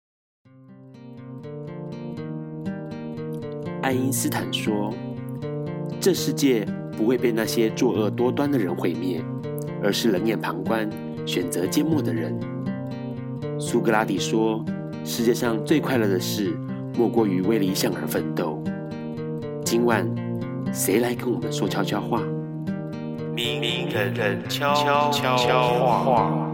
[3.82, 4.94] 爱因斯坦说
[5.98, 6.66] ：“这世界
[6.96, 9.24] 不会被那些作恶多端的人毁灭，
[9.82, 10.88] 而是冷眼旁观。”
[11.30, 12.36] 选择缄默的人。
[13.56, 14.64] 苏格拉底说
[15.06, 16.52] ：“世界上最快乐的事，
[16.98, 18.60] 莫过于为理想而奋斗。”
[19.64, 20.04] 今晚，
[20.72, 22.20] 谁来跟我们说悄悄话？
[23.32, 24.74] 明人人悄
[25.12, 25.12] 悄
[25.78, 26.49] 话。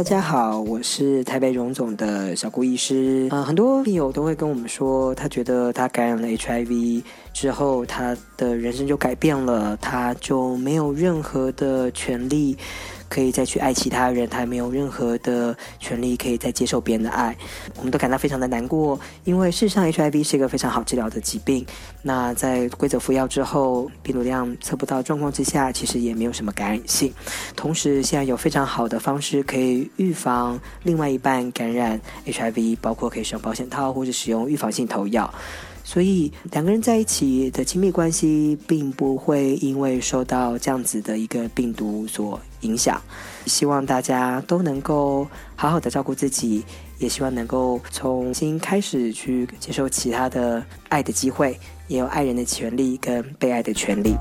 [0.00, 3.28] 大家好，我是台北荣总的小顾医师。
[3.30, 7.02] 呃，很多病友都会跟我们说，他觉得他感染了 HIV
[7.34, 12.56] 之后，他的人生就改变了，他就没有任何的权利。
[13.10, 17.36] 可以再去爱其他人，他没有任何的权利可以再接受别人的爱，
[17.76, 18.98] 我们都感到非常的难过。
[19.24, 21.66] 因为事实上，HIV 是一个非常好治疗的疾病。
[22.02, 27.12] 那在规则服药之后，病毒量测不到状况之下，其实也没有什么感染性。
[27.56, 35.34] 同时，现在有非常好的方式可以预防另外一半感染 HIV，包括可以使用保险套或者使用预防性投药。
[35.90, 43.02] 所以两个人在一起的亲密关系，并不会因为受到这样子的一个病毒所影响。
[43.46, 45.26] 希望大家都能够
[45.56, 46.64] 好好的照顾自己，
[47.00, 54.14] 也希望能够重新开始去接受其他的爱的机会，也有爱人的权利跟被爱的权利。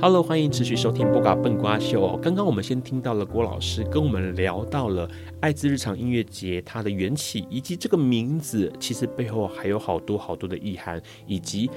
[0.00, 2.16] Hello，欢迎持续收听《播嘎笨瓜秀》哦。
[2.22, 11.68] 刚刚我们先听到了郭老师跟我们聊到了爱滋日常音乐节它的缘起，以及这个名字其实背后还有好多好多的意涵，以及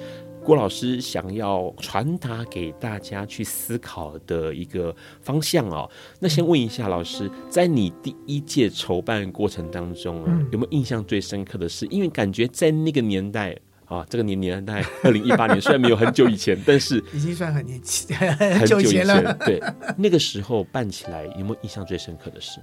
[0.44, 5.90] 郭老师想要传达给大家去思考的一个方向哦。
[6.20, 11.88] 那先问一下老师，在你第一届筹办过程当中啊，有没有印象最深刻的事？
[11.90, 13.58] 因为感觉在那个年代。
[13.92, 19.34] 啊，这个年年代二零一八年， 虽然没有很久以前，但是已经算很年轻，很 久以前了。
[19.46, 19.62] 对，
[19.98, 22.62] 那个时候办起来有没有印象最深刻的事？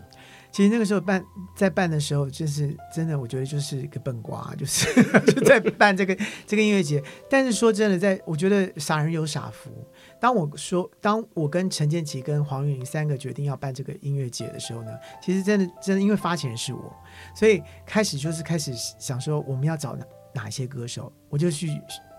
[0.51, 1.23] 其实那个时候办
[1.55, 4.87] 在办的时候，就是真的，我觉得就是一个笨瓜，就是
[5.31, 6.17] 就在办这个
[6.47, 7.03] 这个音乐节。
[7.29, 9.71] 但是说真的，在我觉得傻人有傻福。
[10.19, 16.97] 当我说，当我跟陈建奇跟黄韵玲三个决定要办这个音乐节的时候呢，其实真的真的因为发起人是我，
[17.37, 19.95] 所以开始就是开始想说我们要找
[20.35, 20.49] 哪。
[20.49, 21.69] 哪些歌手，我就去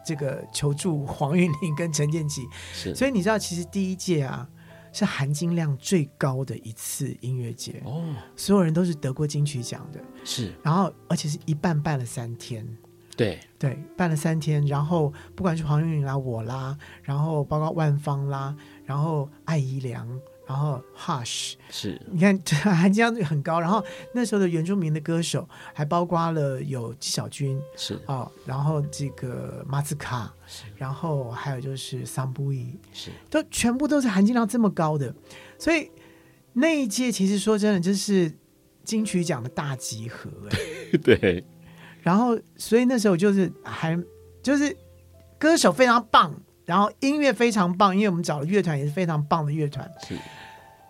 [0.05, 2.45] 这个求助黄韵玲跟陈建奇。
[2.72, 4.47] 是，所以你知道，其实第一届啊
[4.93, 9.99] 是含金量最高的一次音乐节哦，所有人都是得过金曲奖的。
[10.24, 12.64] 是，然后而且是一办办了三天，
[13.18, 18.55] 对对，办了三天，然后不管是黄韵玲啦、我啦，然后包括万芳啦，
[18.86, 20.07] 然后艾怡良。
[20.50, 22.36] 然后 Hush 是，你看
[22.76, 23.60] 含金量很高。
[23.60, 23.86] 然后
[24.16, 30.34] 那时候的原住民的歌手还包括了有纪晓君是啊、哦，然后这个马兹卡，
[30.76, 35.14] 然后还有就是桑布伊是，都全部都是含金量这么高的。
[35.60, 35.91] 所以
[36.54, 38.36] 那一届其实说真的，就是
[38.84, 40.32] 金曲奖的大集合。
[41.04, 41.45] 对。
[42.02, 43.95] 然后所以那时候就是还
[44.41, 44.76] 就是
[45.38, 46.34] 歌手非常棒，
[46.66, 49.88] 然后音乐非常棒，因为我们找的乐团也是非常棒的乐团。
[50.08, 50.16] 是。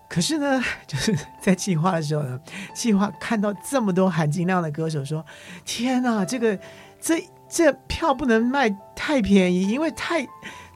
[0.10, 2.40] 可是呢， 就是在计划的时候呢，
[2.74, 5.24] 计划看到这么多含金量的歌手，说
[5.64, 6.58] ：“天哪，这个
[7.00, 10.28] 这这票不能卖太便宜，因为太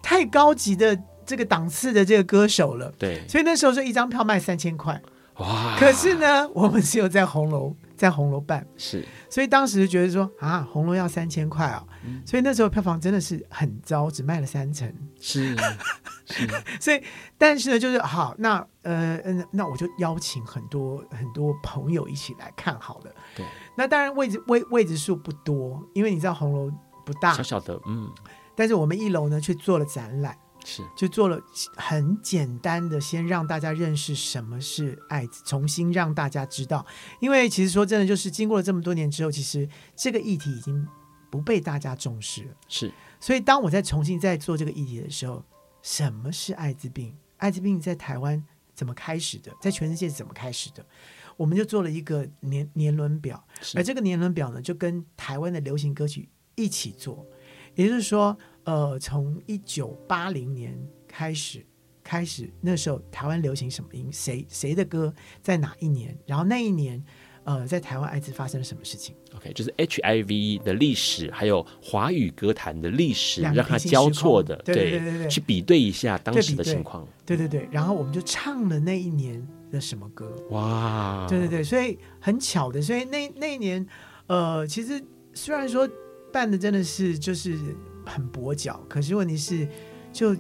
[0.04, 5.02] 太高级的这个档次的这个歌手了。”对，所以那时候说一张票卖三千块。
[5.38, 5.76] 哇！
[5.80, 7.76] 可是呢，我们只有在红楼。
[8.04, 8.68] 在红楼办。
[8.76, 14.94] 是，所以当时觉得说啊，红楼要三千块啊，嗯，所以那时候票房真的是很糟，只卖了三成。
[15.22, 15.56] 是，
[16.26, 16.46] 是。
[16.82, 17.02] 所以
[17.38, 23.12] 但是呢，就是好，那呃嗯，那我就邀请很多很多朋友一起来看好了。
[23.38, 23.46] 对，
[23.78, 26.70] 那当然位置位位置数不多，因为你知道红楼
[27.06, 28.12] 不大，小小的，嗯。
[28.56, 31.42] 但是我们一楼呢却做了展览，是就做了
[31.76, 36.86] 很简单的，先让大家认识什么是艾滋，重新让大家知道。
[37.20, 40.88] 因为其实说真的，就是经过了这么多年之后，其实这个议题已经
[41.30, 42.52] 不被大家重视了。
[42.68, 45.44] 是，所以当我在重新再做这个议题的时候，
[45.82, 47.16] 什么是艾滋病？
[47.38, 48.42] 艾滋病在台湾
[48.74, 49.52] 怎么开始的？
[49.62, 50.86] 在全世界怎么开始的？
[51.36, 53.44] 我们就做了一个年年轮表，
[53.76, 57.26] 而这个年轮表呢，就跟台湾的流行歌曲一起做。
[57.76, 61.66] 也就是说，呃，从一九八零年开始，
[62.04, 67.04] 开始那时候台湾流行什么音，谁谁的歌在哪一年，然后那一年，
[67.44, 77.08] 呃，在台湾艾滋发生了什么事情？OK，就是 HIV 的历史，还有华语歌坛的历史，让它交错的，对对对对对，去比对一下当时的情况。
[77.26, 80.34] 对对对，然后我们就唱了那一年的什么歌？
[80.52, 83.86] 哇，对对对，所以很巧的，所以那那一年，
[84.28, 85.04] 呃，其实
[85.34, 85.90] 虽然说。
[86.34, 87.56] 办的真的是就是
[88.06, 89.68] 很跛脚，可是问题是
[90.12, 90.36] 就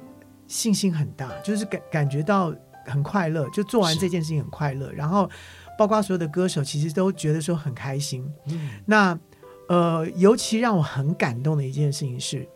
[0.47, 2.53] 信心很大，就是感感觉到
[2.85, 4.91] 很快乐，就做完这件事情很快乐。
[4.91, 5.29] 然后
[5.77, 8.29] 包括所有的歌手其实都觉得说很开心。
[8.47, 9.17] 嗯、那
[9.69, 12.47] 呃，尤其让我很感动的一件事情是，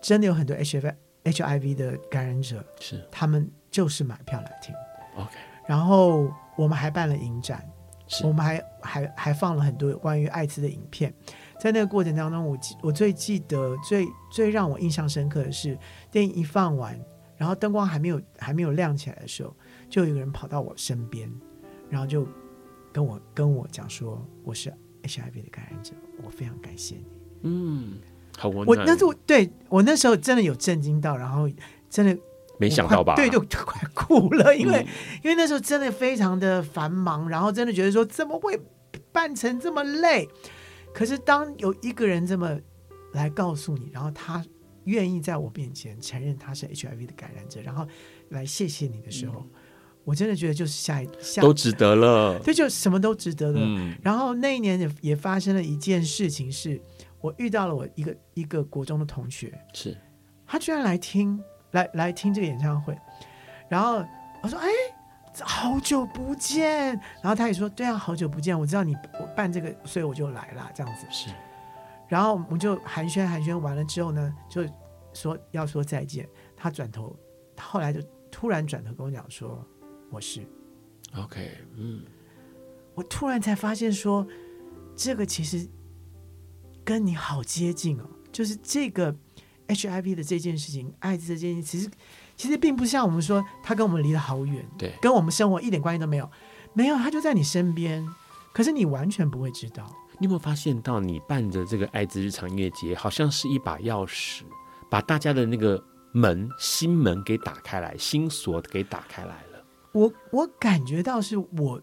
[0.00, 0.94] 真的有很多 HIV
[1.24, 4.74] HIV 的感染者，是他们就是买票来听。
[5.16, 5.30] OK，
[5.66, 7.68] 然后我们还办了影展，
[8.06, 11.12] 是我们还还还放了很多关于艾滋的影片。
[11.62, 15.78] 在那个过程当中，我记我最记得最最让我印象深刻的是，
[16.10, 17.00] 电影一放完，
[17.36, 19.54] 然后灯光还没有还没有亮起来的时候，
[19.88, 21.32] 就有一个人跑到我身边，
[21.88, 22.26] 然后就
[22.92, 25.92] 跟我跟我讲说：“我是 HIV 的感染者，
[26.24, 27.04] 我非常感谢你。”
[27.42, 27.92] 嗯，
[28.36, 28.66] 好温暖。
[28.66, 31.48] 我那时候对我那时候真的有震惊到，然后
[31.88, 32.18] 真的
[32.58, 33.14] 没想到吧？
[33.14, 34.86] 对，就快哭了，因为、嗯、
[35.22, 38.60] 因为那时候真的非常的繁忙，然后真的觉得说怎么会
[39.12, 40.28] 办成这么累。
[40.94, 42.58] 可是，当有一个人这么
[43.12, 44.44] 来告诉你，然后他
[44.84, 47.86] 愿意在我面前承认他是 HIV 的感染者，然后
[48.28, 49.50] 来谢谢你的时候，嗯、
[50.04, 53.60] 我真的觉得就是下一下都值得了，对，就什么都值得了。
[53.60, 56.82] 嗯、然后那一年也也发生了一件事情是，是
[57.20, 59.96] 我遇到了我一个一个国中的同学，是
[60.46, 62.96] 他居然来听来来听这个演唱会，
[63.68, 64.04] 然后
[64.42, 64.68] 我说：“哎。”
[65.40, 66.88] 好久不见，
[67.22, 71.30] 然后他也说：“对啊，好久不见，我知道你我办这个，所以我就来了，这样子。”是，
[72.08, 74.62] 然后我们就寒暄寒暄完了之后呢，就
[75.14, 76.28] 说要说再见。
[76.56, 77.16] 他转头，
[77.56, 79.66] 他后来就突然转头跟我讲说
[80.10, 80.46] ：“我是。”
[81.16, 82.04] OK，嗯，
[82.94, 84.26] 我突然才发现说，
[84.94, 85.66] 这个其实
[86.84, 89.16] 跟你好接近哦，就是这个
[89.68, 91.90] HIV 的这件事情，艾滋的这件事情，其实。
[92.36, 96.30] 其实并不像我们说，他跟我们离得好远，对，跟我们生活一点关系都没有，
[96.72, 98.06] 没有，他就在你身边，
[98.52, 99.84] 可是你完全不会知道。
[100.18, 104.42] 你有没有发现到，你办着这个爱之日常音乐节，好像是一把钥匙，
[104.88, 109.64] 把大家的那个门、心门给打开来，心锁给打开来了。
[109.92, 111.80] 我我感觉到是我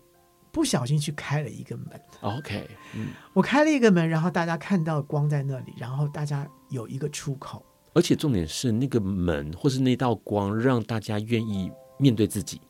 [0.51, 1.87] 不小心去开了一个门。
[2.21, 7.65] OK，嗯，我开了一个门，然后大家看到光在那里，然后大家有一个出口。
[7.93, 12.61] 而且重点是那个门，或是那道光，让大家愿意面对自己。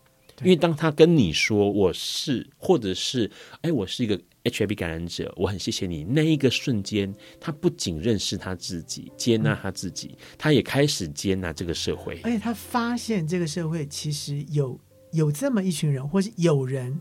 [0.41, 3.29] 因为当他跟你说我是，或者是
[3.61, 6.05] 哎，我是一个 HIV 感染者，我很谢谢你。
[6.05, 12.21] 那一个瞬间，他不仅认识他自己，接纳他自己，嗯、他也开始接纳这个社会。
[12.23, 14.79] 而且他发现这个社会其实有
[15.11, 16.97] 有这么一群人，或是有人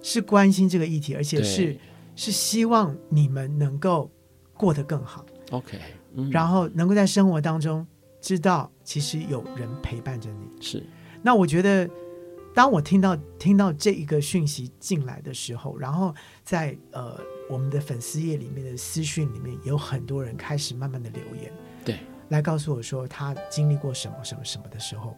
[0.00, 1.76] 是关心这个议题，而且是
[2.14, 4.08] 是希望你们能够
[4.54, 5.26] 过得更好。
[5.50, 5.76] OK。
[6.30, 7.86] 然后能够在生活当中
[8.20, 10.62] 知道，其实有人陪伴着你。
[10.62, 10.82] 是，
[11.22, 11.88] 那我觉得，
[12.54, 17.18] 当我听到听到这一个讯息进来的时候，然后在呃
[17.50, 21.52] 我们的粉丝页里面的私讯里面，有很多人开始慢慢的留言，
[21.84, 21.98] 对，
[22.30, 25.16] 来告诉我说他经历过什么什么什么的时候。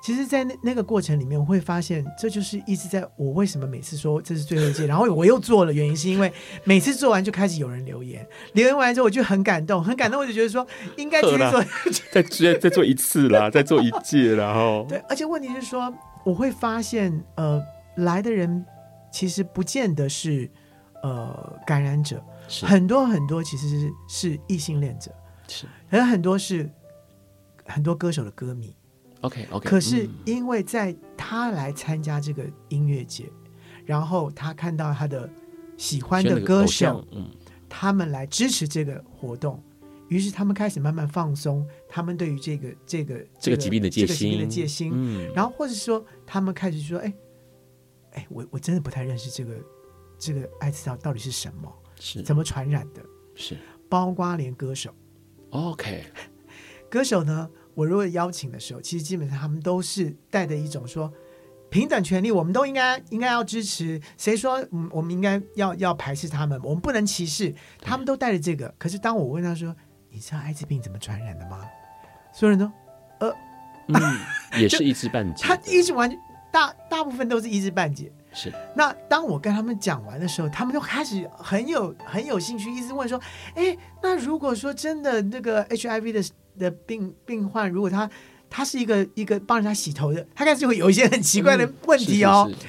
[0.00, 6.32] 其实，在那那个过程里面，我会发现，这就是一直在我为什么每次说这是最后一届，然后我又做了，原因是因为
[6.64, 11.64] 每次做完就开始有人留言，留言完之后我就很感动，很感动，我就觉得说应该继续做，
[12.12, 15.92] 再再再做一次啦，再做一届，然后对，而且问题是说，
[16.24, 17.60] 我会发现，呃，
[17.96, 18.64] 来的人
[19.10, 20.48] 其实不见得是
[21.02, 22.64] 呃感染者，是。
[22.64, 25.10] 很多很多其实是是异性恋者，
[25.48, 26.70] 是，还有很多是
[27.66, 28.74] 很多歌手的歌迷。
[29.22, 33.50] OK OK，可是因为在他来参加这个音乐节，嗯、
[33.84, 35.28] 然后他看到他的
[35.76, 37.28] 喜欢的歌手，嗯，
[37.68, 39.62] 他们来支持这个活动，
[40.08, 47.12] 于是他们开始慢慢放松他们对于这个这个这个疾病的戒心，这个疾病的戒心，嗯，然后或者说他们开始说，哎，
[48.12, 49.54] 哎，我我真的不太认识这个
[50.18, 52.22] 这个艾滋到到底是什么，是。
[52.22, 53.02] 怎么传染的，
[53.34, 53.56] 是。
[53.88, 54.94] 包括连歌手
[55.50, 56.04] ，OK。
[56.90, 61.12] 歌手呢，我如果邀请的时候，其实基本上他们都是带着一种说
[61.70, 64.00] 平等权利，我们都应该应该要支持。
[64.16, 66.60] 谁说嗯，我们应该要要排斥他们？
[66.64, 67.54] 我们不能歧视。
[67.80, 68.74] 他们都带着这个。
[68.78, 69.76] 可是当我问他说
[70.10, 71.64] ：“你知道艾滋病怎么传染的吗？”
[72.34, 72.64] 所有人都
[73.20, 73.32] 呃，
[73.86, 75.44] 嗯，也是 一知半解。
[75.44, 76.18] 他一直完全
[76.50, 78.10] 大大部分都是一知半解。
[78.40, 83.20] 是，那当我跟他们讲完的时候，他们就开始很有很有兴趣，一直问说
[83.56, 86.22] ：“哎，那如果说真的那个 HIV 的
[86.56, 88.08] 的病病患，如果他
[88.48, 92.44] 他是一个一个帮人家洗头的，他开始就会有一些很奇怪的问题哦。
[92.48, 92.68] 嗯、是是是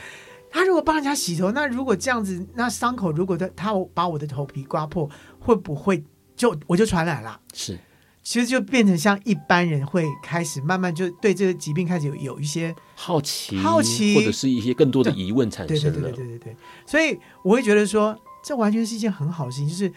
[0.49, 5.07] 他如果帮人家洗头，那如果这样子，那伤口如果他他把我的头皮刮破，
[5.39, 6.03] 会不会
[6.35, 7.39] 就我就传染了？
[7.53, 7.77] 是。”
[8.29, 15.93] 其实就变成像一般人会开始慢慢就对这个疾病开始有有一些好奇、好奇，或者是一些更多的疑问产生了。
[15.93, 16.57] 对对对对对对对。
[16.85, 19.91] 所以我会觉得说，这完全是一件很好的事情，就是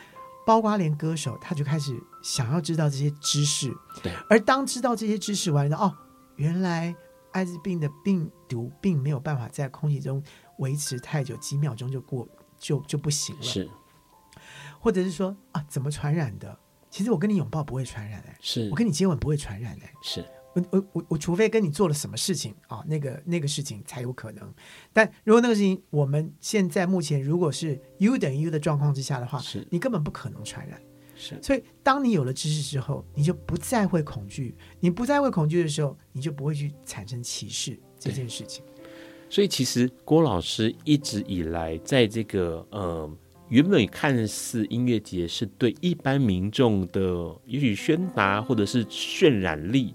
[0.46, 3.70] 包括连歌手他就开始想要知道这些知识。
[4.02, 4.10] 对。
[4.30, 5.94] 而当知道这些知识完了，哦，
[6.36, 6.96] 原来
[7.32, 10.24] 艾滋病的病毒并没有办法在空气中
[10.56, 12.26] 维持太久，几秒钟就过
[12.58, 13.42] 就就不行了。
[13.42, 13.68] 是。
[14.80, 16.58] 或者是说啊，怎么传染的？
[16.92, 20.22] 其实我跟你拥抱不会传染哎，是我跟你接吻不会传染哎，是
[20.52, 24.54] 我我我我除非跟你做了什么事情啊，那个那个事情才有可能。
[24.92, 30.78] 但如果那个事情我们现在目前如果是 U 等于 U 的状况之下的话，是你根本不可能传染。
[31.16, 38.62] 是，所以当你有了知识之后，你就不再会恐惧，你不再会恐惧的时候，你就不会去产生歧视这件事情。
[39.30, 43.10] 所以其实郭老师一直以来在这个呃。
[43.52, 49.92] 原本看似音乐节是对一般民众的也许宣达或者是渲染力，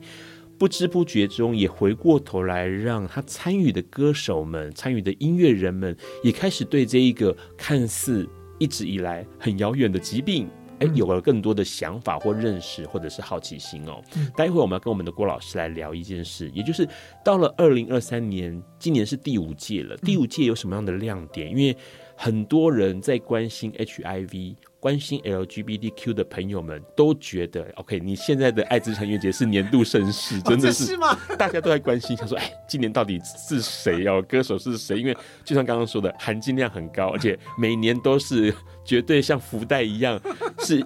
[0.59, 8.29] 不知不觉中也回过头来让他参与的歌手们、参与的音乐人们也开始对这一个看似
[8.59, 10.47] 一直以来很遥远的疾病，
[10.77, 13.99] 哎，有了更多的想法或认识或者是好奇心哦。
[14.35, 16.87] 待会我们要跟我们的郭老师来聊一件事，也就是
[17.25, 21.49] 到了二零二三年，今年是第五届了，第五届有什么样的亮点？
[21.49, 21.75] 因为
[22.19, 31.15] 很多人在关心 HIV、关心 LGBTQ 的朋友们都觉得，OK，你现在的爱之城音乐节是年度盛事，真的是，是吗？
[31.37, 34.19] 大家都在关心，想说，哎，今年到底是谁哦？
[34.23, 34.97] 歌手是谁？
[34.99, 35.15] 因为
[35.45, 38.51] 就像刚刚说的，含金量很高，而且每年都是
[38.83, 40.19] 绝对像福袋一样，
[40.59, 40.83] 是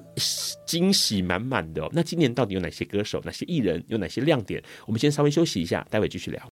[0.65, 1.89] 惊喜满满的哦。
[1.93, 4.61] 那今年到底有哪些歌手、哪些艺人、有哪些亮点？
[4.85, 6.50] 我们先稍微休息一下，待会继续聊。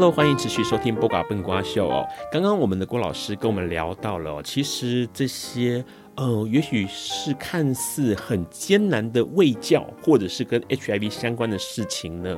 [0.00, 2.08] Hello，欢迎持续收听《播瓜笨瓜秀》哦。
[2.32, 5.84] 刚刚我们的郭老师跟我们聊到了，其实这些
[6.16, 12.34] 呃，也许是看似很艰难的卫教，或者是跟 HIV 相关的事情呢。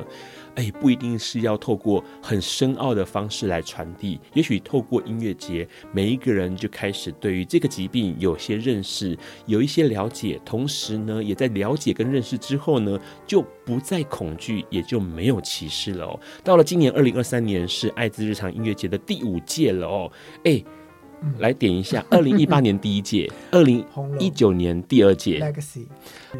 [0.54, 16.20] 哎，不一定是要透过很深奥的方式来传递，也许透过音乐节，每一个人就开始对于这个疾病有些认识，有一些了解，同时呢，也在了解跟认识之后呢，就不再恐惧，也就没有歧视了哦。
[16.44, 20.12] 到了今年二零二三年是艾滋日常音乐节的第五届了哦，
[20.44, 20.62] 哎，
[21.38, 23.82] 来点一下， 二零一八年第一届，二零
[24.18, 25.40] 一九年第二届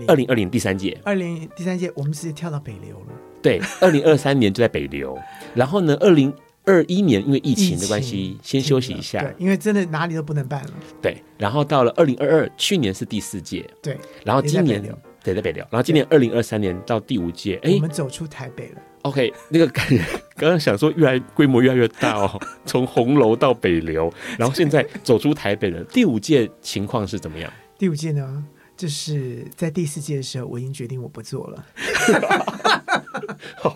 [0.06, 3.31] 二零二零第三届，二零第三届我们直接跳到北流了。
[3.42, 5.18] 对，二零二三年就在北流，
[5.54, 6.32] 然后呢，二零
[6.64, 9.20] 二一年因为疫情的关系，先休息一下。
[9.20, 10.70] 对，因为真的哪里都不能办了。
[11.00, 13.68] 对，然后到了二零二二，去年是第四届。
[13.82, 14.80] 对，然后今年
[15.24, 18.82] 对在北流，然后今年二零二三年到第五届，哎，我们走出台北了。
[19.02, 20.00] OK，那个感觉
[20.36, 25.82] 刚刚想说越来规模越来越大哦， 从红楼到北流，然后现在走出台北了。
[25.84, 27.52] 第五届情况是怎么样？
[27.76, 28.44] 第五届呢？
[28.82, 31.64] 就是在第四届的时候，我已经决定我不做了。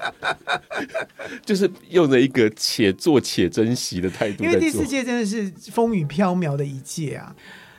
[1.46, 4.42] 就是用着一个且做且珍惜的态度。
[4.42, 7.32] 因为第四届真的是风雨飘渺的一届啊。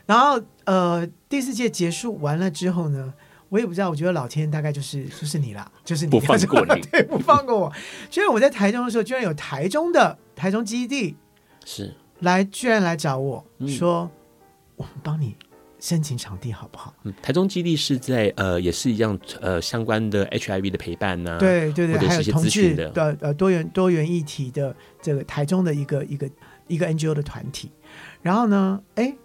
[0.05, 3.13] 然后呃，第四届结束完了之后呢，
[3.49, 7.73] 我也不知道，我觉得老天大概就是就是你啦，就是你不放过你， 对，不放过我。
[8.09, 11.17] 居然我在台中的时候，居然有台中的台中基地
[11.65, 14.09] 是来，居然来找我、嗯、说，
[14.77, 15.35] 我们帮你。
[15.79, 16.93] 申请场地好不好？
[17.03, 21.39] 嗯，台中基地是在呃，也是一样呃，相关的 HIV 的陪伴呢、啊。
[21.39, 26.29] 对对对，还有同志的呃多元多元议题的这个台中的一个一个
[26.67, 27.71] 一个 NGO 的团体。
[28.21, 29.15] 然后呢，哎，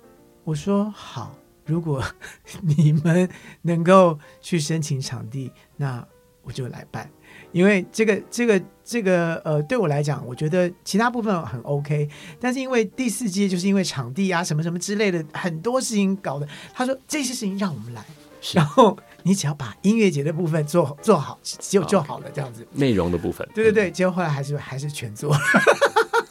[0.44, 1.34] 我说好，
[1.64, 2.04] 如果
[2.62, 3.28] 你们
[3.62, 6.06] 能够去申请场地，那
[6.42, 7.10] 我就来办。
[7.52, 12.08] 因为这个这个这个呃，对我来讲，我觉得其他部分很 OK，
[12.40, 18.04] 但是因为第四季就是因为场地啊什么什么之类的很多事情搞的，他说这些事情让我们来，
[18.52, 22.66] 然后你只要把音乐节的部分做做好就就好了，这样子。
[22.72, 25.34] 内容的部分，对对对，结果后来还是还是全做。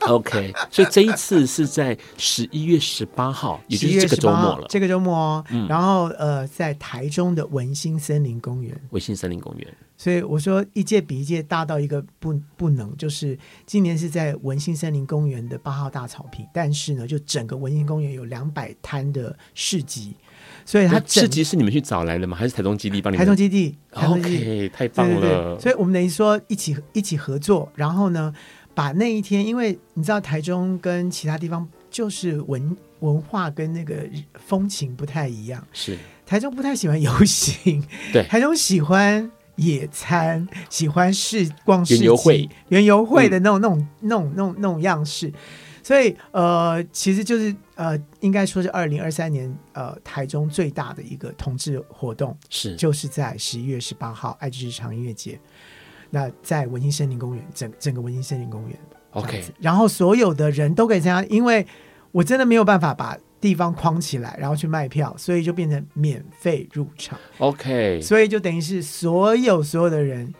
[0.08, 4.66] OK，所以这一次是在十一月十八号，也就是这个周末了。
[4.68, 8.80] 这个周末哦，嗯、然后呃，在台中的文心森林公园。
[8.90, 9.68] 文心森林公园。
[9.98, 13.38] 所以我说一届比一届大到一个不不能，就是
[13.68, 20.16] 今年是在文心森林公园的八号大草坪，但是呢，就整个文心公园有两百摊的市集，
[20.66, 22.36] 所以它市集是你们去找来的吗？
[22.36, 23.20] 还是台中基地帮你们？
[23.20, 23.78] 台中基地。
[23.92, 25.20] 台中基地 OK，太棒了。
[25.20, 28.34] 对对对，所以我们等于说一起一起合作，然后呢，
[28.82, 35.96] 把那一天，因为你知道台中跟其他地方就是文文化跟那个风情不太一样，是。
[36.26, 45.32] 台中不太喜欢游行，对，台中喜欢野餐，喜欢市逛市游会、园游会的那种、嗯、那种、那种、那种、那种样式，
[45.84, 55.40] 所以呃，其实就是呃，应该说是二零二三年呃，台中最大的一个同志活动是，就是在十一月十八号爱之日常音乐节。
[56.14, 58.78] 那在文心森林公园，整整个文心森林公园
[59.12, 61.66] ，OK，然后所有的人都可以参加，因为
[62.12, 70.32] 我真的没有办法把地方框起来，然后去卖票，所以就变成免费入场，OK，所以就等于是所有所有的人，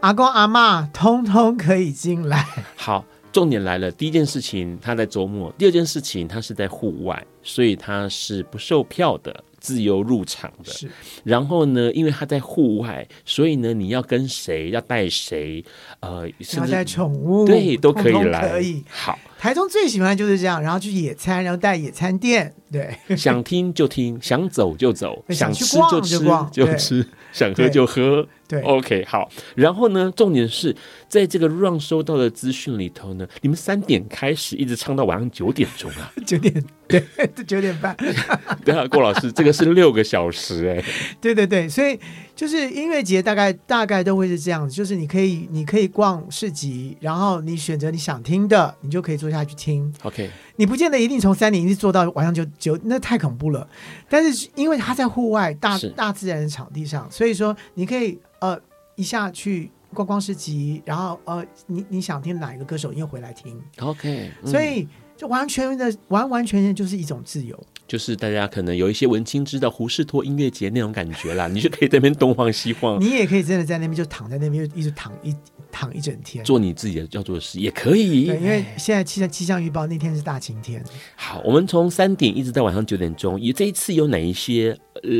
[0.00, 2.44] 阿公阿妈通通可以进来。
[2.74, 9.44] 好，重点来了，第一件事情他在周末，第二件事情他是在户外，所以他是不售票的。
[9.64, 10.90] 自由入场的，是。
[11.24, 15.64] 然后呢，因为他在户外，所以呢，你要跟谁，要带谁，
[16.00, 18.84] 呃，要带宠物，对，都可以来，可以。
[18.90, 26.18] 好，台中最喜欢就是这样，然后去野餐，然后带野餐垫，对，想听就听，想走就走， 想吃就吃
[26.52, 28.26] 就吃，想喝就喝。
[28.46, 29.30] 对，OK，好。
[29.56, 30.74] 然后呢，重点是
[31.08, 37.02] 在这个 Run 收到的资讯里头呢，你们三点开始一直唱到晚上九点钟啊， 九点，对，
[37.46, 37.96] 九点半。
[38.64, 40.84] 对啊，郭老师，这个是六个小时哎。
[41.22, 41.98] 对对对，所以
[42.34, 49.92] 就是音乐节大概大概都会是这样子，就是你可以你可以逛市集，然后你选择你想听的，你就可以坐下去听。
[50.02, 53.68] OK，你不见得一定从三点一直坐到晚上九九，那太恐怖了。
[54.08, 58.18] 但是因为他在户外大大自然的场地上，所以说你可以。
[58.40, 58.60] 呃，
[58.94, 75.34] 一下去逛逛市集，然后呃，你你想听哪一个歌手，又回来听，OK，嗯，所以就完全的完完全全就是一种自由，就是大家可能有一些文青知道胡适托音乐节那种感觉啦，你就可以在那边东晃西晃，你也可以真的在那边就躺在那边就一直躺一。
[75.76, 78.26] 躺一整天，做你自己的要做的事也可以。
[78.26, 80.80] 对，因为现在气象气象预报那天是大晴天。
[81.16, 84.78] 好，我们从三点一直到晚上九点钟，也这一次有哪一些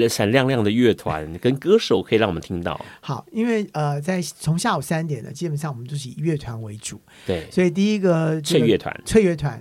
[0.09, 2.81] 闪亮亮的乐团跟歌手可以让我们听到？
[3.01, 7.01] 好，因为呃，在从下午三点呢，基本上我们都是以乐团为主。
[7.27, 9.61] 对，所以第一个脆乐团，脆乐团。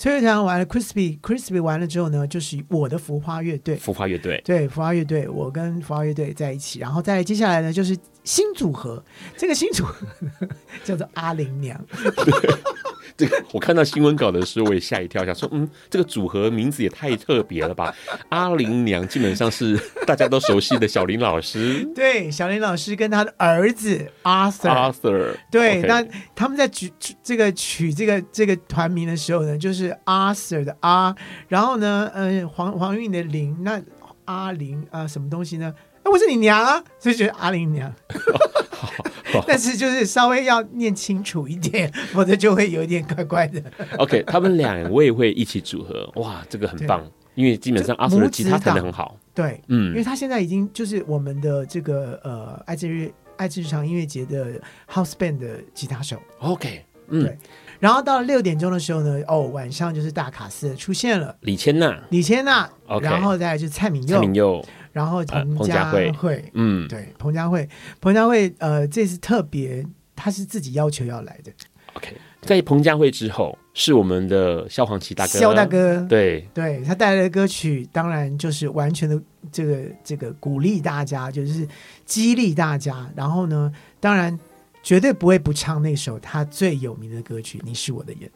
[0.00, 7.94] 脆乐团完了，Crispy Crispy 完了之后呢，就是我的浮花乐队，浮花乐队，对，浮花乐队，我跟浮花乐队在一起，然后再接下来呢，就是
[8.24, 9.04] 新组合，
[9.36, 10.06] 这个新组合
[10.84, 11.78] 叫做阿玲娘。
[13.20, 17.94] 这 个我看到新闻稿的时候，我也吓一跳，想说，嗯，这个组合名字也太特别了吧？
[18.30, 26.04] 阿玲娘基本上是大家都熟悉的小林老师， 对，小林老师跟他的儿子 Arthur，Arthur，对，那.
[26.34, 26.90] 他们在取
[27.22, 31.14] 这个取这个这个团名的时候呢，就是 Arthur 的 R，
[31.48, 33.82] 然后呢，呃，黄黄韵的玲，那
[34.24, 35.74] 阿玲啊，什么东西呢？
[36.02, 37.92] 哎，我是你娘啊，所以就是阿玲娘。
[39.46, 43.62] 但是就是稍微要念清楚一点， 否则就会有一点怪怪的。
[43.98, 47.04] OK，他们两位会一起组合，哇，这个很棒，
[47.36, 49.16] 因为基本上阿的吉他弹的很好。
[49.32, 54.60] 对，嗯，因为他现在已经就是我们的这个呃爱之日爱之日常音乐节的
[54.92, 56.20] House Band 的吉他手。
[56.40, 57.38] OK，嗯，对。
[57.78, 62.68] 然后到了六点钟的时候呢，哦，晚上就是大卡司出现了，李千娜，李千娜
[63.00, 64.64] 然后再来就是蔡敏佑，蔡敏佑。
[64.92, 67.68] 然后彭佳慧，呃、嗯，对，彭佳慧，
[68.00, 69.86] 彭佳慧，呃，这次特别，
[70.16, 71.52] 他是自己要求要来的。
[71.94, 79.20] OK，在彭佳慧之后，是我们的萧煌奇大哥，萧大哥，对，对他带来的歌曲，当然就是完全的
[79.50, 81.66] 这个这个鼓励大家，就是
[82.04, 83.10] 激励大家。
[83.16, 84.38] 然后呢，当然
[84.82, 88.30] 绝对不会不唱那首他最有名的歌曲《你是我的眼》。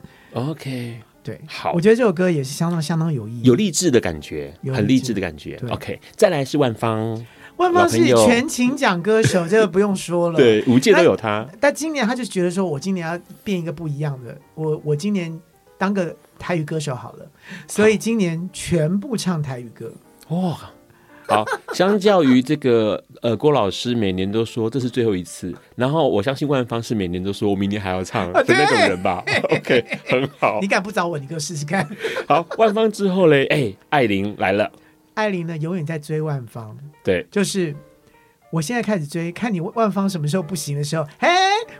[0.50, 1.00] OK。
[1.25, 5.59] 对，好，我觉得这首歌也是相当相当有意义，有励志的感觉，很励志的感觉。
[5.70, 11.49] OK，再来是万芳，万芳是全勤奖歌手， 这个不用说了，对，五届都有他。
[11.59, 15.41] 但今年他就觉得说，我今年要变一个不一样的，我我今年
[15.79, 17.27] 当个台语歌手好了，
[17.66, 19.91] 所以今年全部唱台语歌。
[20.29, 20.70] 哇，
[21.27, 29.25] 好，相较于这个呃郭老师每年都说这是最后一次，然后我相信万芳是每年都说我明年还要唱的那种人吧。
[29.51, 30.59] OK，很好。
[30.61, 31.18] 你敢不找我？
[31.18, 31.89] 你给我试试看。
[32.29, 34.70] 好，万芳之后嘞，哎、欸，艾琳来了。
[35.14, 36.77] 艾琳呢，永远在追万芳。
[37.03, 37.75] 对，就是
[38.51, 41.29] 我现在开始追，看你万芳什么时候不行的时候，嘿，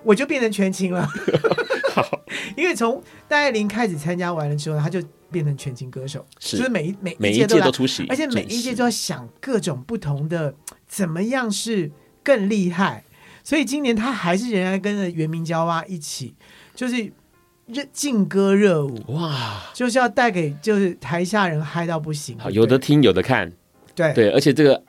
[0.03, 1.07] 我就变成全勤了。
[1.95, 2.21] 好，
[2.57, 5.01] 因为从戴爱玲开始参加完了之后，他就
[5.35, 10.55] 变成全勤歌手，是就是每一每每一届都出席，而且每一届都要想各种不同的
[10.87, 11.91] 怎么样是
[12.23, 13.03] 更厉害。
[13.43, 16.35] 所以今年他还是仍然跟着袁明娇啊一起，
[16.77, 17.13] 就是
[17.67, 22.39] 热劲歌热舞哇，就是要带给就是台下人嗨到不行。
[22.39, 23.53] 好，有的听有的看，
[23.95, 24.83] 对对，而且这个。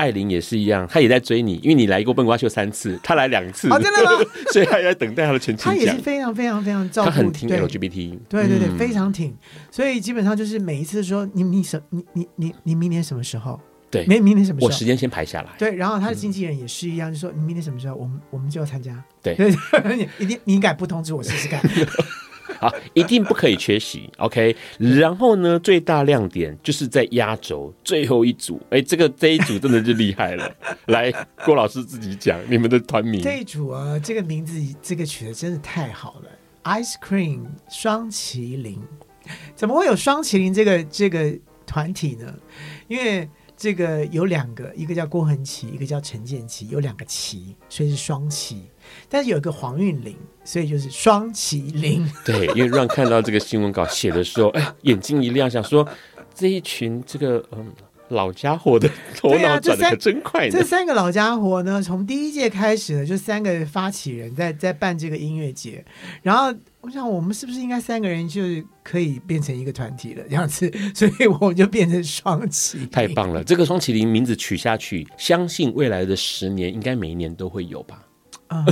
[0.00, 4.10] 艾琳也是一样，他也在追你，因为你来过笨瓜秀三次，他来两次，哦，真的吗？
[4.52, 5.74] 所以他也在等待他的全勤奖。
[5.74, 9.36] 他也是非常非常非常照顾，他很挺 LGBT，对对对，嗯、非常挺。
[9.70, 13.60] 所以基本上就是每一次说你你什你你你你明年什么时候？
[13.90, 14.68] 对，明明年什么时候？
[14.68, 15.48] 我时间先排下来。
[15.58, 18.92] 对，然后他的经纪人也是一样，就说你明年什么时候，我们我们就要参加。
[19.22, 19.36] 对，
[20.18, 21.60] 你你敢不通知我试试看？
[22.58, 24.54] 好，一定不可以缺席，OK。
[24.78, 30.50] 然后呢，最大亮点就是在压轴最后一组，哎，这个这一组真的就厉害了。
[30.86, 31.10] 来，
[31.44, 33.22] 郭老师自己讲你们的团名。
[33.22, 36.28] 这一组啊，这个名字这个取得真的太好了
[36.64, 38.80] ，Ice Cream 双麒麟，
[39.54, 41.32] 怎么会有双麒麟这个这个
[41.66, 42.34] 团体呢？
[42.88, 48.56] 因为这个有两个，一个叫郭恒琪，一个叫陈建骐，有两个骐，所以是双麒。
[49.08, 52.10] 但是有一个黄韵玲，所以就是双麒麟。
[52.24, 55.86] 对，因为让看到这个新闻稿写的时候，哎，眼睛一亮，想说
[56.34, 57.72] 这一群这个嗯。
[58.10, 60.50] 老家伙的头脑转的可真快呢。
[60.50, 65.84] 这三个老家伙呢，从第一届开始呢，就三个发起人在在办这个音乐节。
[66.20, 70.24] 然后我想，我们是不是应该三个人就是可以变成一个团体了？
[70.28, 72.88] 这样子， 所以我们就变成双麒麟。
[72.90, 73.44] 太棒了！
[73.44, 78.02] 这个双麒麟名字取下去，相信未来的十年应该每一年都会有吧。
[78.50, 78.64] 嗯、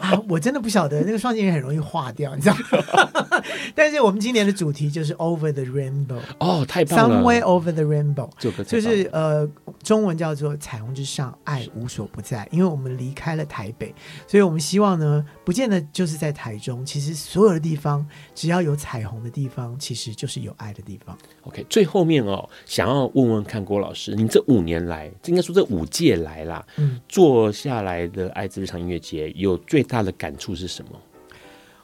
[0.00, 3.42] 啊，我真的不晓得那个双麒麟很容易化掉，你知道吗？
[3.74, 9.48] 但是我们今年的主题就是 Over the Rainbow 哦，太棒了！Somewhere over the rainbow，就，就是呃，
[9.82, 12.46] 中文叫做彩虹之上，爱无所不在。
[12.50, 13.94] 因为我们离开了台北，
[14.26, 21.16] 所以我们希望呢，不见得就是在台中，其实所有的地方，只要有彩虹的地方，其实就是有爱的地方。
[21.42, 30.90] OK，最后面哦，想要问问看郭老师，你这五年来，应该说这五届来啦，嗯，做下来的爱之日常音乐节有最大的感触是什么？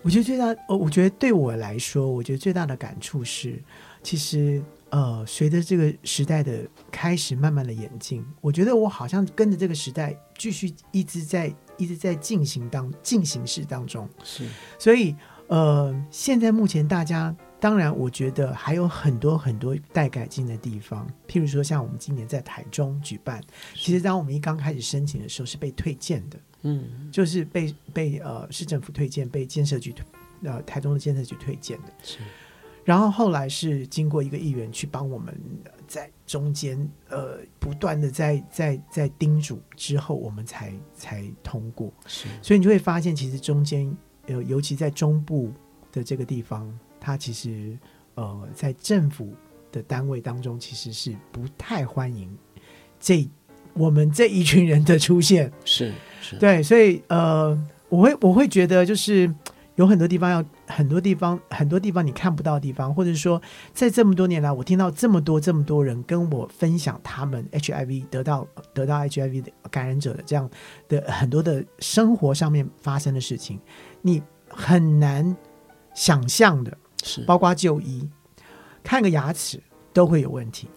[0.00, 3.62] 我觉得最大，呃，我觉得对我来说，我觉得最大的感触是，
[4.02, 14.08] 其实，呃，随着这个时代的开始慢慢的演进，我觉得我好像跟着这个时代继续一直在一直在进行当进行式当中。
[14.22, 14.46] 是，
[14.78, 15.14] 所以，
[15.48, 17.34] 呃，现在目前大家。
[17.60, 21.08] 当然，我觉得还有很多很多待改进的地方。
[21.26, 23.42] 譬如说，像我们今年在台中举办，
[23.74, 30.04] 其实当我们一刚开始申请的时候是被推荐的，嗯，就是被被呃市政府推荐，被建设局推
[30.42, 31.92] 呃台中的建设局推荐的。
[32.02, 32.18] 是，
[32.84, 35.32] 然后后来是经过一个议员去帮我们
[35.86, 36.76] 在中间
[37.08, 41.92] 呃不断的在在在叮嘱之后，我们才才通过。
[42.06, 43.96] 是，所以你就会发现，其实中间
[44.26, 45.52] 呃尤其在中部
[45.92, 46.76] 的这个地方。
[47.06, 47.78] 它其实，
[48.14, 49.34] 呃，在政府
[49.70, 52.34] 的单位当中，其实是不太欢迎
[52.98, 53.28] 这
[53.74, 55.52] 我们这一群人的出现。
[55.64, 57.56] 是是，对，所以呃，
[57.88, 59.32] 我会我会觉得，就是
[59.74, 63.40] 有很多地方要很多地方很多地方你看不到的地方，或者说，
[63.72, 70.48] 在这么多年来，我听到这么多这么多人跟我分享他们 HIV 得到得到 HIV 的感染者的这样
[70.88, 73.58] 的很多的生活上面发生的事情，
[74.00, 75.36] 你很难
[75.94, 76.76] 想象的。
[77.02, 78.08] 是，包括就医，
[78.82, 79.62] 看个牙齿
[79.92, 80.68] 都会有问题。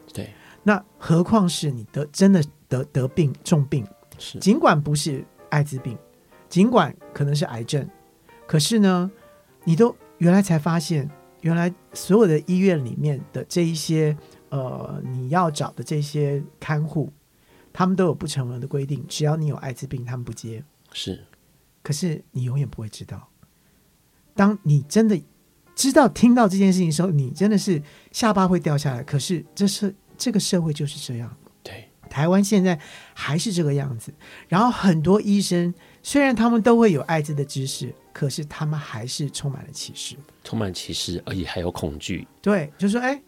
[0.68, 3.88] 对，那何况是你得真的得得病重病，
[4.20, 5.98] 是尽管不是艾滋病，
[6.50, 7.90] 尽管可能是癌症，
[8.46, 9.10] 可是呢，
[9.64, 11.10] 你都原来才发现，
[11.42, 14.16] 原来所有的医院里面的这一些
[14.50, 17.12] 呃，你要找的这些看护，
[17.72, 20.64] 他们都有不成文的规定，只要你有艾滋病，他们不接。
[20.92, 21.26] 是，
[21.82, 23.30] 可是你永远不会知道，
[24.36, 25.18] 当你真的。
[25.76, 27.80] 知道听到这件事情的时候，你真的是
[28.12, 29.04] 下巴会掉下来。
[29.04, 31.36] 可是这是这个社会就是这样。
[31.64, 32.80] 对，台湾现在
[33.14, 34.14] 还是这个样子。
[34.48, 42.28] 然后很多医生虽然他们都会有艾滋的知识，可是他们还是充满了歧视，充满歧视，而且还有恐惧。
[42.42, 43.22] 对，就说哎，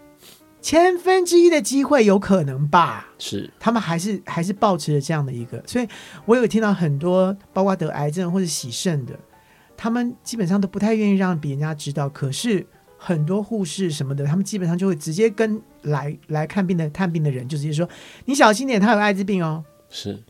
[0.61, 3.07] 千分之一的机会有可能吧？
[3.17, 5.63] 是，他们还是还是保持着这样的一个。
[5.67, 5.87] 所以
[6.25, 9.17] 我有听到很多，包括得癌症或者洗肾的。
[9.77, 12.67] 他们基本上都不太愿意让别人家知道，可是
[13.01, 17.87] 很多护士什么的，他们基本上就会直接跟来来看病的探病的人，就直接说
[18.25, 20.21] ：“你小心点，他有艾滋病哦。”是，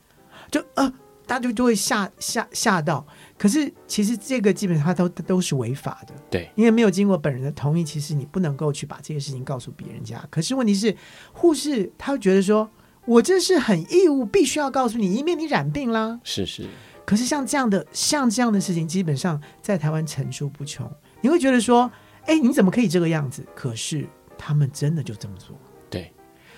[0.52, 0.88] 就呃，
[1.26, 3.06] 大家就就会吓吓吓到。
[3.38, 10.24] 可是其实这个基本上都都是违法的，对，因为没有经过本人的同意，其实你不能够去把这些事情告诉别人家。
[10.30, 10.96] 可是问题是，
[11.34, 12.70] 护士他会觉得说，
[13.06, 16.20] 我这是很义务，必须要告诉你，以免你染病啦。
[16.24, 16.68] 是是。
[17.04, 20.88] 可是像这样的像这样的事情，基本上在台湾层出不穷。
[21.22, 21.92] 你会觉得说，
[22.26, 23.46] 哎，你怎么可以这个样子？
[23.56, 24.08] 可是
[24.38, 25.58] 他们真的就这么做。
[25.90, 26.12] 对，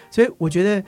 [0.10, 0.84] 所以我觉得。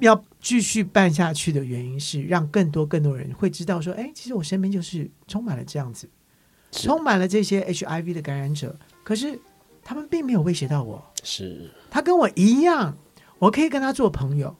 [0.00, 6.08] 要继续办下去的原因是，让更多更多人会知道说，哎，其实我身边就是充满了这样子，
[6.72, 8.74] 充满了这些 HIV 的感染者，
[9.04, 9.38] 可是
[9.84, 12.96] 他们并没有威胁到我，是他跟我一样，
[13.38, 14.56] 我可以跟他做朋友，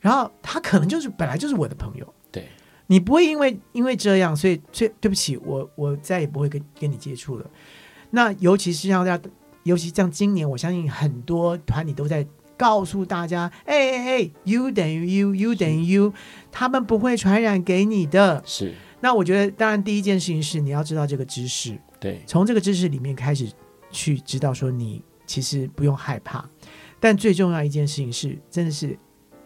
[0.00, 2.48] 然后他可能就是本来就是我的朋友，对，
[2.88, 7.48] 你不会因为因为这样，所以所以对不起，我我再也不会跟跟你接触了。
[8.10, 9.30] 那尤其是像大家，
[9.62, 12.26] 尤其像今年，我相信很多团体都在。
[12.60, 16.12] 告诉大家，哎哎哎，U 等于 U，U 等于 U，
[16.52, 18.42] 他们不会传染给你的。
[18.44, 18.74] 是。
[19.00, 21.80] 那我觉得，当然第一件事情是你要知道这个知识。
[21.98, 22.20] 对。
[22.26, 23.50] 从这个知识里面开始
[23.90, 26.46] 去知道说，你其实不用害怕。
[27.00, 28.94] 但最重要一件事情是，真的是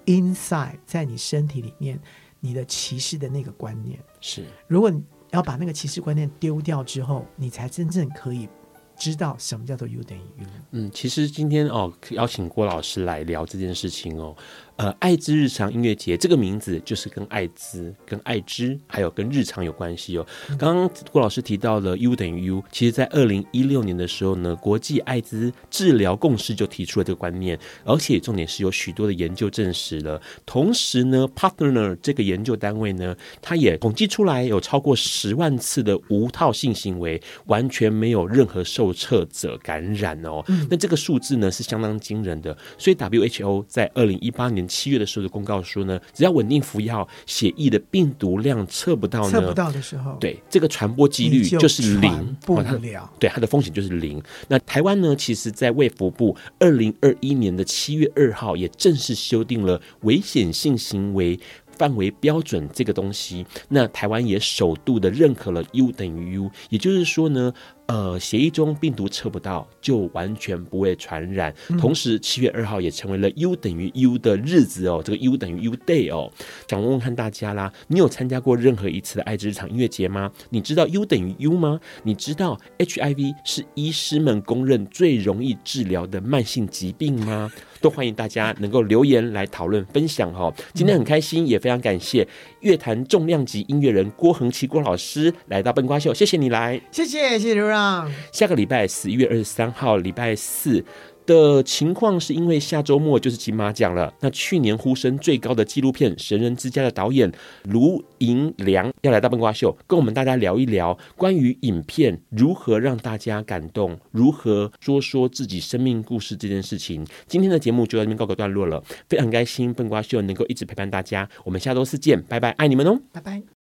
[0.07, 1.97] inside 在你身体里面，
[2.41, 3.97] 你的歧视的那个观念。
[4.21, 4.45] 是。
[4.67, 5.01] 如果你
[5.35, 8.49] 要把那个歧视观念丢掉之后，你才真正可以。
[8.97, 10.47] 知道什么叫做 U 等于 U？
[10.71, 14.37] 嗯，其实今天哦，邀请郭老师来聊这件事情哦。
[14.77, 20.27] 呃，爱之日常音乐节这个名字就是跟艾滋、跟艾滋还有跟日常有关系哦。
[20.59, 30.21] 刚刚郭老师提到了 U 等于 U，其实在二零一六年的时候呢，国际艾滋治疗共识就提出了这个观念，而且重点是有许多的研究证实了。
[30.45, 40.43] 同时呢，Partner 这个研究单位呢，它也统计出来有超过十万次的无套性行为，完全没有任何受测者感染哦。
[40.69, 44.64] 那这个数字呢是相当惊人的，所以 WHO 在二零一八年。
[44.67, 54.23] 七月的时候的公告说呢，只要稳定服药，血液的病毒量测不到呢，测不到的时候，对这个传播几率就是零，不了，对它的风险就是零。
[54.49, 61.39] 那台湾呢，其实在卫福部二零二一年的七月二号也正式修订了危险性行为
[61.77, 67.53] 范围标准这个东西，那台湾也首度的认可了 U 等于 U，也就是说呢。
[67.87, 71.55] 呃，血液中病毒测不到，就完全不会传染。
[71.79, 76.33] 同时，七月二号也成为了 U 等于 U 的日子哦，这个 U 等于 U Day 哦。
[76.67, 80.33] 想问问看大家啦，你有参加过任何一次的爱之日常音乐节吗？
[80.49, 81.79] 你知道 U 等于 U 吗？
[82.03, 87.53] 你知道 HIV 是医师们公认最容易治疗的慢性疾病吗？
[87.83, 90.51] 都欢迎大家能够留言来讨论分享哈。
[90.73, 92.27] 今天很开心，也非常感谢
[92.65, 98.11] 乐坛重量级音乐人郭恒奇郭老师来到笨瓜秀，谢谢你来，谢谢谢谢刘让。
[98.33, 100.83] 下个礼拜十一月二十三号礼拜四
[101.27, 104.13] 的情况是因为下周末就是金马奖了。
[104.21, 107.31] 那去年呼声最高的纪录片《神人之家》的导演
[107.65, 117.07] 卢盈良要来到笨瓜秀，跟我们大家聊一聊关于影片如何让大家感动，如何说说自己生命故事这件事情。
[117.27, 121.29] 今天的节目就到这边告个段落了，非常开心笨瓜秀能够一直陪伴大家。
[121.45, 123.64] 我们下周四见，拜拜，爱你们哦，拜拜。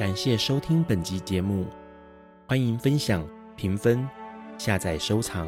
[0.00, 1.66] 感谢收听本集节目，
[2.48, 3.22] 欢迎分享、
[3.54, 4.08] 评分、
[4.56, 5.46] 下载、收藏，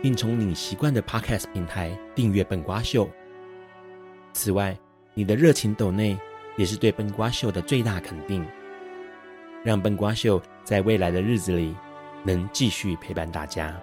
[0.00, 3.10] 并从你习惯的 Podcast 平台订阅笨瓜秀。
[4.32, 4.78] 此外，
[5.14, 6.16] 你的热情抖内
[6.56, 8.46] 也是对笨瓜秀的最大肯定，
[9.64, 11.74] 让笨瓜秀在未来的日子里
[12.22, 13.76] 能继续陪伴大家。